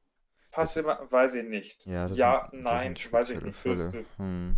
pass 0.51 0.77
immer, 0.77 1.11
weiß 1.11 1.37
ich 1.37 1.45
nicht. 1.45 1.87
Ja, 1.87 2.09
ja 2.09 2.49
sind, 2.51 2.63
nein, 2.63 2.97
weiß 2.97 3.31
ich 3.31 3.41
nicht. 3.43 3.57
Fälle. 3.57 4.05
Hm. 4.17 4.57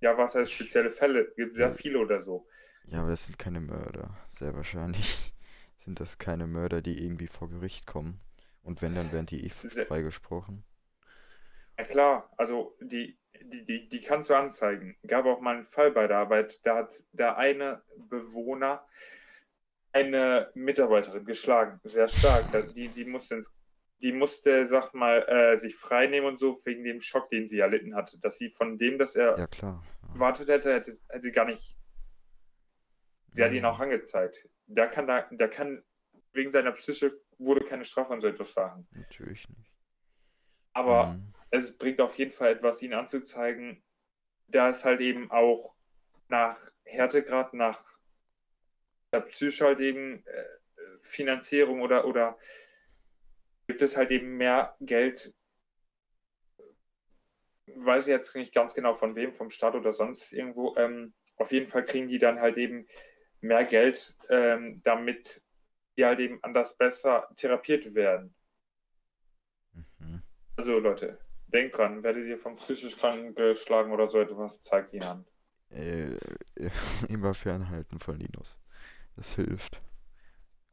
Ja, 0.00 0.16
was 0.16 0.34
heißt 0.34 0.52
spezielle 0.52 0.90
Fälle? 0.90 1.32
Gibt 1.36 1.56
sehr 1.56 1.70
viele 1.70 1.98
oder 1.98 2.20
so. 2.20 2.48
Ja, 2.86 3.00
aber 3.00 3.10
das 3.10 3.24
sind 3.24 3.38
keine 3.38 3.60
Mörder. 3.60 4.16
Sehr 4.28 4.54
wahrscheinlich 4.54 5.32
sind 5.84 6.00
das 6.00 6.18
keine 6.18 6.46
Mörder, 6.46 6.82
die 6.82 7.02
irgendwie 7.04 7.26
vor 7.26 7.48
Gericht 7.48 7.86
kommen. 7.86 8.20
Und 8.62 8.82
wenn, 8.82 8.94
dann 8.94 9.12
werden 9.12 9.26
die 9.26 9.46
eh 9.46 9.50
freigesprochen. 9.50 10.64
Ja 11.78 11.84
klar, 11.84 12.32
also 12.36 12.76
die, 12.80 13.18
die, 13.42 13.64
die, 13.64 13.88
die 13.88 14.00
kannst 14.00 14.30
du 14.30 14.34
anzeigen. 14.34 14.96
Gab 15.06 15.26
auch 15.26 15.40
mal 15.40 15.56
einen 15.56 15.64
Fall 15.64 15.90
bei 15.90 16.06
der 16.06 16.18
Arbeit, 16.18 16.64
da 16.64 16.76
hat 16.76 17.00
der 17.12 17.36
eine 17.36 17.82
Bewohner 17.96 18.84
eine 19.92 20.50
Mitarbeiterin 20.54 21.24
geschlagen, 21.24 21.80
sehr 21.84 22.08
stark. 22.08 22.44
Die, 22.74 22.88
die 22.88 23.04
musste 23.04 23.36
ins 23.36 23.56
die 24.02 24.12
musste, 24.12 24.66
sag 24.66 24.92
mal, 24.92 25.22
äh, 25.26 25.58
sich 25.58 25.74
freinehmen 25.74 26.28
und 26.28 26.38
so, 26.38 26.54
wegen 26.64 26.84
dem 26.84 27.00
Schock, 27.00 27.30
den 27.30 27.46
sie 27.46 27.60
erlitten 27.60 27.94
hatte. 27.94 28.18
Dass 28.20 28.36
sie 28.36 28.50
von 28.50 28.78
dem, 28.78 28.98
dass 28.98 29.16
er 29.16 29.38
ja, 29.38 29.46
klar. 29.46 29.82
Ja. 30.02 30.20
wartet 30.20 30.48
hätte, 30.48 30.74
hätte, 30.74 30.92
hätte 31.08 31.22
sie 31.22 31.32
gar 31.32 31.46
nicht 31.46 31.76
Sie 33.36 33.44
hat 33.44 33.52
ihn 33.52 33.66
auch 33.66 33.80
angezeigt. 33.80 34.48
Da 34.66 34.86
kann, 34.86 35.06
da, 35.06 35.28
da 35.30 35.46
kann 35.46 35.84
wegen 36.32 36.50
seiner 36.50 36.72
Psyche 36.72 37.20
wurde 37.36 37.66
keine 37.66 37.84
Strafe 37.84 38.14
an 38.14 38.20
so 38.22 38.28
etwas 38.28 38.50
fahren. 38.50 38.88
Natürlich 38.92 39.46
nicht. 39.50 39.70
Aber 40.72 41.08
mhm. 41.08 41.34
es 41.50 41.76
bringt 41.76 42.00
auf 42.00 42.16
jeden 42.16 42.30
Fall 42.30 42.52
etwas, 42.52 42.80
ihn 42.80 42.94
anzuzeigen, 42.94 43.82
da 44.46 44.70
es 44.70 44.86
halt 44.86 45.02
eben 45.02 45.30
auch 45.30 45.76
nach 46.28 46.58
Härtegrad, 46.84 47.52
nach 47.52 47.98
der 49.12 49.20
Psyche 49.20 49.66
halt 49.66 49.80
eben 49.80 50.24
äh, 50.24 50.44
Finanzierung 51.02 51.82
oder, 51.82 52.06
oder 52.06 52.38
gibt 53.66 53.82
es 53.82 53.98
halt 53.98 54.10
eben 54.12 54.38
mehr 54.38 54.76
Geld, 54.80 55.34
weiß 57.66 58.06
ich 58.06 58.12
jetzt 58.12 58.34
nicht 58.34 58.54
ganz 58.54 58.72
genau 58.72 58.94
von 58.94 59.14
wem, 59.14 59.34
vom 59.34 59.50
Staat 59.50 59.74
oder 59.74 59.92
sonst 59.92 60.32
irgendwo. 60.32 60.74
Ähm, 60.76 61.12
auf 61.36 61.52
jeden 61.52 61.66
Fall 61.66 61.84
kriegen 61.84 62.08
die 62.08 62.18
dann 62.18 62.40
halt 62.40 62.56
eben 62.56 62.86
mehr 63.40 63.64
Geld, 63.64 64.14
ähm, 64.28 64.80
damit 64.84 65.42
die 65.96 66.04
halt 66.04 66.20
eben 66.20 66.38
anders 66.42 66.76
besser 66.76 67.28
therapiert 67.36 67.94
werden. 67.94 68.34
Mhm. 69.72 70.22
Also 70.56 70.78
Leute, 70.78 71.18
denkt 71.46 71.76
dran, 71.76 72.02
werdet 72.02 72.26
ihr 72.26 72.38
vom 72.38 72.56
psychisch 72.56 72.96
Kranken 72.96 73.34
geschlagen 73.34 73.92
oder 73.92 74.08
so 74.08 74.20
etwas, 74.20 74.60
zeigt 74.60 74.92
ihn 74.92 75.04
an. 75.04 75.24
Äh, 75.70 76.16
immer 77.08 77.34
fernhalten 77.34 77.98
von 77.98 78.18
Linus. 78.18 78.58
Das 79.16 79.34
hilft. 79.34 79.80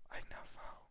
Eigene 0.10 0.36
Erfahrung. 0.36 0.88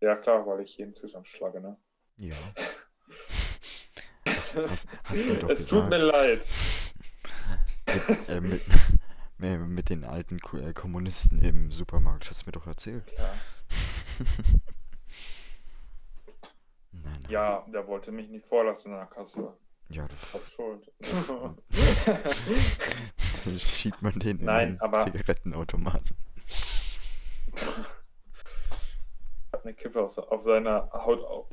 Ja 0.00 0.16
klar, 0.16 0.46
weil 0.46 0.62
ich 0.62 0.78
jeden 0.78 0.94
zusammenschlage, 0.94 1.60
ne? 1.60 1.76
Ja. 2.16 2.34
hast, 4.26 4.54
hast, 4.54 4.88
hast 5.04 5.16
es 5.16 5.40
gesagt. 5.48 5.68
tut 5.68 5.88
mir 5.90 5.98
leid 5.98 6.50
mit, 7.94 8.28
äh, 8.28 8.40
mit, 8.40 8.62
mit, 9.68 9.88
den 9.90 10.04
alten 10.04 10.40
äh, 10.54 10.72
Kommunisten 10.72 11.40
im 11.40 11.72
Supermarkt, 11.72 12.30
hast 12.30 12.42
du 12.42 12.46
mir 12.46 12.52
doch 12.52 12.66
erzählt. 12.66 13.04
Ja. 13.18 13.34
nein, 16.92 17.02
nein. 17.02 17.26
Ja, 17.28 17.64
der 17.72 17.86
wollte 17.86 18.12
mich 18.12 18.28
nicht 18.28 18.46
vorlassen 18.46 18.92
in 18.92 18.98
der 18.98 19.06
Kasse. 19.06 19.56
Ja, 19.88 20.06
du 20.08 20.14
hab 20.32 20.48
schuld. 20.48 20.90
Dann 23.44 23.58
schiebt 23.58 24.00
man 24.00 24.18
den 24.18 24.38
nein, 24.38 24.68
in 24.68 24.74
den 24.74 24.80
aber... 24.80 25.04
Zigarettenautomaten. 25.04 26.16
Hat 29.52 29.64
eine 29.64 29.74
Kippe 29.74 30.00
auf, 30.00 30.16
auf 30.16 30.42
seiner 30.42 30.88
Haut 30.92 31.22
auf, 31.24 31.46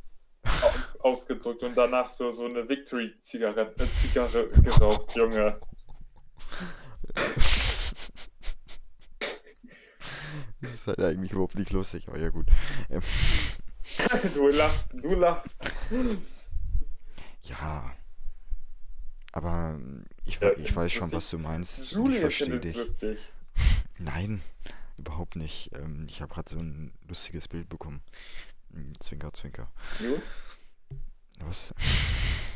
ausgedrückt 0.99 1.63
und 1.63 1.75
danach 1.75 2.09
so, 2.09 2.31
so 2.31 2.45
eine 2.45 2.67
Victory-Zigarette 2.67 3.83
äh, 3.83 3.87
Zigarre 3.87 4.49
geraucht, 4.49 5.15
Junge. 5.15 5.59
Das 10.61 10.73
ist 10.73 10.87
halt 10.87 10.99
eigentlich 10.99 11.31
überhaupt 11.31 11.55
nicht 11.55 11.71
lustig, 11.71 12.07
aber 12.07 12.19
ja 12.19 12.29
gut. 12.29 12.47
Ähm. 12.89 13.01
Du 14.33 14.47
lachst, 14.47 14.93
du 14.93 15.15
lachst. 15.15 15.63
Ja. 17.41 17.91
Aber 19.31 19.75
ähm, 19.75 20.05
ich, 20.25 20.39
ja, 20.39 20.51
ich 20.57 20.75
weiß 20.75 20.91
schon, 20.91 21.11
was 21.11 21.29
du 21.29 21.37
meinst. 21.37 21.91
Julia 21.91 22.15
ich 22.15 22.21
verstehe 22.21 22.59
dich. 22.59 22.75
Lustig. 22.75 23.19
Nein, 23.97 24.41
überhaupt 24.97 25.35
nicht. 25.35 25.71
Ähm, 25.75 26.05
ich 26.07 26.21
habe 26.21 26.33
gerade 26.33 26.49
so 26.49 26.59
ein 26.59 26.93
lustiges 27.07 27.47
Bild 27.47 27.67
bekommen. 27.67 28.01
Hm, 28.71 28.93
zwinker, 28.99 29.33
zwinker. 29.33 29.71
Gut. 29.97 30.21
Was? 31.39 31.73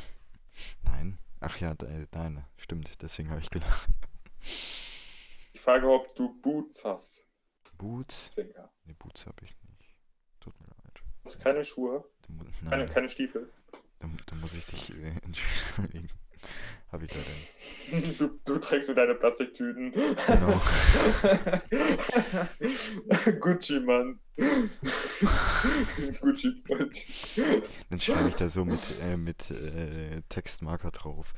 Nein. 0.84 1.18
Ach 1.40 1.60
ja, 1.60 1.76
nein, 2.14 2.46
stimmt. 2.56 3.02
Deswegen 3.02 3.30
habe 3.30 3.42
ich 3.42 3.50
gelacht. 3.50 3.90
Ich 4.44 5.62
frage, 5.62 5.90
ob 5.90 6.16
du 6.16 6.40
Boots 6.42 6.84
hast. 6.84 7.24
Boots? 7.78 8.30
Finger. 8.34 8.72
Ne, 8.86 8.94
Boots 8.96 9.26
habe 9.26 9.44
ich 9.46 9.56
nicht. 9.70 9.96
Tut 10.40 10.60
mir 10.60 10.68
leid. 10.68 11.02
Hast 11.26 11.36
du 11.36 11.40
keine 11.40 11.64
Schuhe? 11.64 12.04
Keine, 12.70 12.88
keine 12.88 13.10
Stiefel? 13.10 13.52
Da, 14.00 14.10
da, 14.26 14.36
muss 14.36 14.54
ich 14.54 14.66
dich 14.66 14.90
äh, 14.90 15.16
entschuldigen. 15.24 16.10
Habe 16.92 17.06
ich 17.06 17.12
da 17.12 17.20
denn? 17.20 18.16
Du, 18.18 18.40
du 18.46 18.58
trägst 18.60 18.88
nur 18.88 18.96
deine 18.96 19.16
Plastiktüten. 19.16 19.92
Genau. 19.92 20.62
Gucci, 23.40 23.80
Mann. 23.80 24.20
Gucci 26.22 26.64
Freund. 26.68 27.06
Dann 27.90 28.00
schreibe 28.00 28.30
ich 28.30 28.36
da 28.36 28.50
so 28.50 28.66
mit, 28.66 28.80
äh, 29.02 29.18
mit 29.18 29.52
äh, 29.52 30.22
Textmarker 30.30 30.92
drauf. 30.92 31.34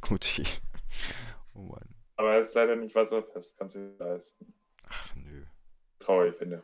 Gucci. 0.00 0.44
Oh 1.54 1.62
Mann. 1.62 1.94
Aber 2.16 2.32
er 2.34 2.40
ist 2.40 2.54
leider 2.54 2.76
nicht 2.76 2.94
wasserfest, 2.94 3.56
kannst 3.58 3.74
du 3.74 3.80
nicht 3.80 3.98
leisten. 4.00 4.54
Ach 4.88 5.14
nö. 5.14 5.44
Traurig, 5.98 6.34
finde. 6.34 6.62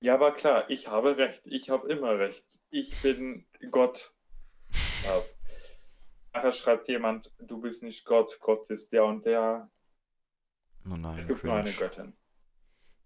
Ja, 0.00 0.14
aber 0.14 0.32
klar, 0.32 0.68
ich 0.68 0.88
habe 0.88 1.16
recht. 1.16 1.42
Ich 1.46 1.70
habe 1.70 1.88
immer 1.88 2.18
recht. 2.18 2.60
Ich 2.70 3.00
bin 3.02 3.46
Gott. 3.70 4.12
Was? 5.06 5.36
Nachher 6.32 6.52
schreibt 6.52 6.88
jemand, 6.88 7.32
du 7.38 7.60
bist 7.60 7.82
nicht 7.82 8.04
Gott, 8.04 8.38
Gott 8.40 8.68
ist 8.70 8.92
der 8.92 9.04
und 9.04 9.24
der. 9.24 9.70
Oh 10.86 10.96
nein, 10.96 11.16
Es 11.16 11.26
gibt 11.26 11.44
nur 11.44 11.54
eine. 11.54 11.72
Göttin. 11.72 12.14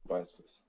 Du 0.04 0.14
weißt 0.14 0.40
es. 0.40 0.64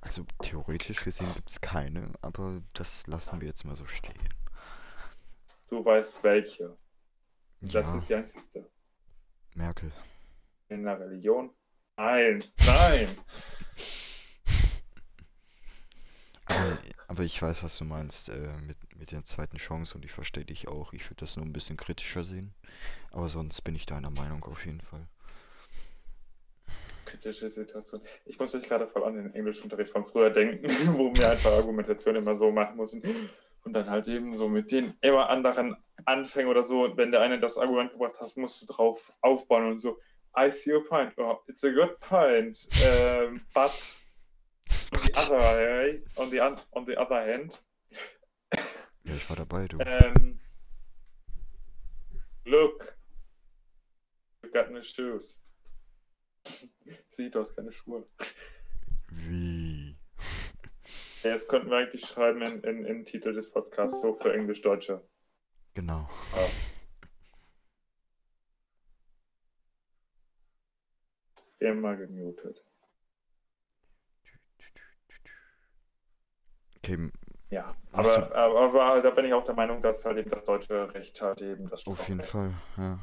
Also 0.00 0.24
theoretisch 0.42 1.04
gesehen 1.04 1.32
gibt 1.34 1.50
es 1.50 1.60
keine, 1.60 2.12
aber 2.22 2.62
das 2.72 3.06
lassen 3.06 3.40
wir 3.40 3.46
jetzt 3.46 3.64
mal 3.64 3.76
so 3.76 3.86
stehen. 3.86 4.28
Du 5.68 5.84
weißt 5.84 6.22
welche. 6.24 6.76
Das 7.72 7.88
Ja, 7.88 7.94
ist 7.96 8.08
die 8.08 8.14
einzigste. 8.14 8.70
Merkel. 9.54 9.92
In 10.68 10.84
der 10.84 10.98
Religion? 11.00 11.50
Nein, 11.96 12.42
nein. 12.64 13.08
Aber, 16.48 16.78
aber 17.08 17.22
ich 17.24 17.42
weiß, 17.42 17.64
was 17.64 17.76
du 17.76 17.84
meinst 17.84 18.28
äh, 18.28 18.56
mit, 18.64 18.76
mit 18.96 19.10
der 19.10 19.24
zweiten 19.24 19.56
Chance 19.56 19.96
und 19.96 20.04
ich 20.04 20.12
verstehe 20.12 20.44
dich 20.44 20.68
auch. 20.68 20.92
Ich 20.92 21.04
würde 21.06 21.16
das 21.20 21.36
nur 21.36 21.44
ein 21.44 21.52
bisschen 21.52 21.76
kritischer 21.76 22.22
sehen. 22.22 22.54
Aber 23.10 23.28
sonst 23.28 23.62
bin 23.62 23.74
ich 23.74 23.84
deiner 23.84 24.10
Meinung 24.10 24.44
auf 24.44 24.64
jeden 24.64 24.80
Fall. 24.80 25.08
Kritische 27.04 27.50
Situation. 27.50 28.00
Ich 28.26 28.38
muss 28.38 28.54
mich 28.54 28.62
gerade 28.62 28.86
voll 28.86 29.02
an 29.02 29.16
den 29.16 29.34
Englischunterricht 29.34 29.90
von 29.90 30.04
früher 30.04 30.30
denken, 30.30 30.68
wo 30.96 31.12
wir 31.16 31.30
einfach 31.30 31.50
Argumentation 31.50 32.14
immer 32.14 32.36
so 32.36 32.52
machen 32.52 32.76
mussten. 32.76 33.02
Und 33.66 33.72
dann 33.72 33.90
halt 33.90 34.06
eben 34.06 34.32
so 34.32 34.48
mit 34.48 34.70
den 34.70 34.94
immer 35.00 35.28
anderen 35.28 35.76
Anfängen 36.04 36.48
oder 36.48 36.62
so, 36.62 36.96
wenn 36.96 37.10
der 37.10 37.20
eine 37.20 37.40
das 37.40 37.58
Argument 37.58 37.90
gebracht 37.90 38.20
hat, 38.20 38.36
musst 38.36 38.62
du 38.62 38.66
drauf 38.66 39.12
aufbauen 39.22 39.72
und 39.72 39.80
so. 39.80 39.98
I 40.38 40.50
see 40.52 40.72
your 40.72 40.84
point. 40.84 41.12
Oh, 41.18 41.38
it's 41.48 41.64
a 41.64 41.70
good 41.70 41.98
point. 42.00 42.68
Um, 42.84 43.40
but 43.52 43.72
on 44.94 45.00
the 45.02 45.12
other 45.18 45.38
way, 45.40 46.02
on 46.16 46.30
the, 46.30 46.40
on 46.40 46.86
the 46.86 46.96
other 46.96 47.16
hand, 47.26 47.60
Ja, 49.02 49.14
ich 49.14 49.28
war 49.28 49.36
dabei, 49.36 49.66
du. 49.66 49.78
um, 49.78 50.38
look, 52.44 52.96
you 54.44 54.50
got 54.52 54.70
no 54.70 54.80
shoes. 54.82 55.42
Sieh, 57.08 57.30
du 57.30 57.40
hast 57.40 57.56
keine 57.56 57.72
Schuhe. 57.72 58.06
Wie? 59.10 59.65
Ja, 61.26 61.32
jetzt 61.32 61.48
könnten 61.48 61.70
wir 61.70 61.78
eigentlich 61.78 62.06
schreiben 62.06 62.40
in, 62.40 62.60
in, 62.62 62.84
in 62.84 63.04
Titel 63.04 63.32
des 63.32 63.50
Podcasts, 63.50 64.00
so 64.00 64.14
für 64.14 64.32
Englisch-Deutsche. 64.32 65.02
Genau. 65.74 66.08
Ja. 66.36 66.46
Immer 71.58 71.96
gemutet. 71.96 72.62
Okay, 76.76 77.10
Ja, 77.50 77.74
aber, 77.92 78.36
aber, 78.36 78.84
aber 78.84 79.02
da 79.02 79.10
bin 79.10 79.24
ich 79.24 79.34
auch 79.34 79.42
der 79.42 79.56
Meinung, 79.56 79.82
dass 79.82 80.04
halt 80.04 80.18
eben 80.18 80.30
das 80.30 80.44
deutsche 80.44 80.94
Recht 80.94 81.20
halt 81.20 81.42
eben 81.42 81.68
das 81.68 81.84
auf 81.88 82.08
jeden 82.08 82.22
Strafrecht. 82.22 82.30
Fall, 82.30 82.54
ja. 82.84 82.98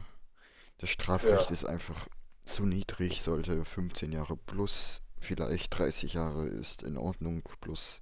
Das 0.78 0.90
Strafrecht 0.90 1.50
Ja. 1.50 1.54
ist 1.54 1.66
einfach 1.66 2.08
zu 2.46 2.66
niedrig, 2.66 3.22
sollte 3.22 3.66
15 3.66 4.14
Jahre 4.14 4.38
plus, 4.38 5.02
vielleicht 5.20 5.78
30 5.78 6.14
Jahre 6.14 6.48
ist 6.48 6.84
in 6.84 6.98
Ordnung, 6.98 7.44
plus 7.60 8.00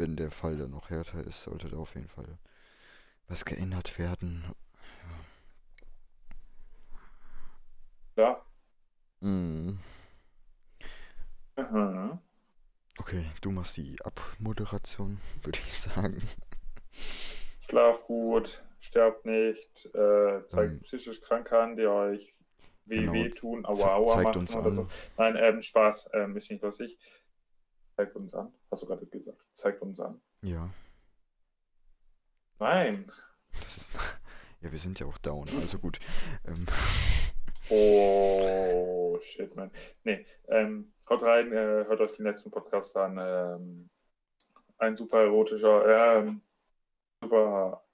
wenn 0.00 0.16
der 0.16 0.30
Fall 0.32 0.56
dann 0.56 0.70
noch 0.72 0.90
härter 0.90 1.22
ist, 1.24 1.42
sollte 1.42 1.68
da 1.68 1.76
auf 1.76 1.94
jeden 1.94 2.08
Fall 2.08 2.38
was 3.28 3.44
geändert 3.44 3.98
werden. 3.98 4.44
Ja. 8.16 8.44
Mm. 9.22 9.78
Mhm. 11.56 12.18
Okay, 12.98 13.24
du 13.40 13.50
machst 13.50 13.76
die 13.76 13.96
Abmoderation, 14.04 15.18
würde 15.42 15.58
ich 15.58 15.72
sagen. 15.80 16.22
Schlaf 17.60 18.04
gut, 18.06 18.62
sterbt 18.80 19.24
nicht, 19.26 19.86
äh, 19.94 20.46
zeigt 20.46 20.72
Ähm, 20.72 20.82
psychisch 20.82 21.20
Kranke 21.20 21.58
an, 21.58 21.76
die 21.76 21.86
euch 21.86 22.34
weh, 22.86 23.02
genau, 23.02 23.12
weh 23.12 23.30
tun, 23.30 23.64
aua, 23.66 23.94
aua 23.94 24.14
zeigt 24.14 24.22
machen 24.22 24.40
uns 24.40 24.54
oder 24.56 24.72
so. 24.72 24.82
an. 24.82 24.88
Nein, 25.16 25.36
ähm, 25.36 25.62
Spaß, 25.62 26.10
ähm, 26.14 26.36
ist 26.36 26.50
nicht 26.50 26.62
lustig. 26.62 26.98
Zeigt 28.00 28.16
uns 28.16 28.32
an. 28.34 28.50
Hast 28.70 28.82
du 28.82 28.86
gerade 28.86 29.04
gesagt? 29.04 29.44
Zeigt 29.52 29.82
uns 29.82 30.00
an. 30.00 30.18
Ja, 30.40 30.70
Nein. 32.58 33.10
ist. 33.52 33.90
Ja, 34.62 34.70
wir 34.72 34.78
sind 34.78 35.00
ja 35.00 35.06
auch 35.06 35.18
down, 35.18 35.46
also 35.48 35.78
gut. 35.78 35.98
Ähm, 36.46 36.66
Oh, 37.70 39.18
shit, 39.20 39.54
man. 39.54 39.70
Nee, 40.04 40.24
ähm, 40.48 40.92
haut 41.10 41.22
rein, 41.22 41.52
äh, 41.52 41.84
hört 41.86 42.00
euch 42.00 42.12
den 42.12 42.24
letzten 42.24 42.50
Podcast 42.50 42.96
an. 42.96 43.18
Ähm, 43.20 43.90
ein 44.78 44.96
super 44.96 45.20
erotischer, 45.20 46.18
ähm, 46.18 46.40
super 47.22 47.84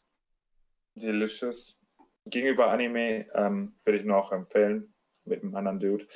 delicious. 0.95 1.79
Gegenüber 2.27 2.71
Anime 2.71 3.27
ähm, 3.35 3.75
würde 3.85 3.99
ich 3.99 4.05
noch 4.05 4.31
empfehlen, 4.33 4.95
mit 5.25 5.43
einem 5.43 5.55
anderen 5.57 5.81
Dude. 5.81 6.07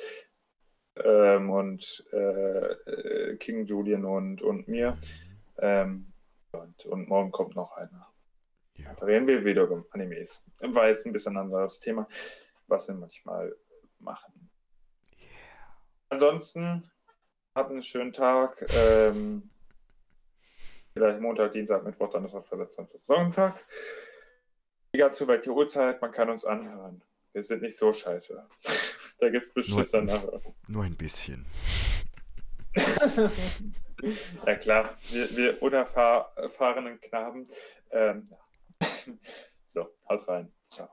Ähm, 1.03 1.49
und 1.49 2.05
äh, 2.13 2.17
äh, 2.17 3.35
King 3.37 3.65
Julian 3.65 4.05
und, 4.05 4.41
und 4.41 4.67
mir. 4.67 4.97
Ähm, 5.57 6.11
und, 6.51 6.85
und 6.85 7.07
morgen 7.07 7.31
kommt 7.31 7.55
noch 7.55 7.73
einer. 7.73 8.07
ja, 8.75 8.93
Da 8.93 9.05
reden 9.05 9.27
wir 9.27 9.45
wieder 9.45 9.69
um 9.69 9.85
Animes. 9.91 10.43
War 10.59 10.89
jetzt 10.89 11.05
ein 11.05 11.13
bisschen 11.13 11.37
ein 11.37 11.45
anderes 11.45 11.79
Thema, 11.79 12.07
was 12.67 12.87
wir 12.87 12.95
manchmal 12.95 13.55
machen. 13.99 14.49
Ansonsten, 16.09 16.89
habt 17.55 17.71
einen 17.71 17.83
schönen 17.83 18.11
Tag. 18.11 18.65
Ähm, 18.75 19.49
vielleicht 20.93 21.19
Montag, 21.21 21.51
Dienstag, 21.53 21.83
Mittwoch, 21.83 22.09
Donnerstag, 22.09 22.45
Freitag, 22.45 22.73
Samstag, 22.73 22.99
Sonntag. 22.99 23.65
Egal 24.91 25.13
zu 25.13 25.27
welcher 25.27 25.51
Uhrzeit, 25.51 26.01
man 26.01 26.11
kann 26.11 26.29
uns 26.29 26.43
anhören. 26.43 27.01
Wir 27.31 27.43
sind 27.43 27.61
nicht 27.61 27.77
so 27.77 27.93
scheiße. 27.93 28.45
Da 29.21 29.29
gibt 29.29 29.45
es 29.45 29.53
Beschiss 29.53 29.93
Nur- 29.93 30.05
danach. 30.05 30.23
nur 30.67 30.83
ein 30.83 30.95
bisschen. 30.97 31.45
ja 34.45 34.55
klar, 34.55 34.97
wir, 35.09 35.37
wir 35.37 35.61
unerfahrenen 35.61 36.99
Knaben. 37.01 37.47
Ähm, 37.91 38.29
so, 39.65 39.89
haut 40.09 40.27
rein. 40.27 40.51
Ciao. 40.69 40.89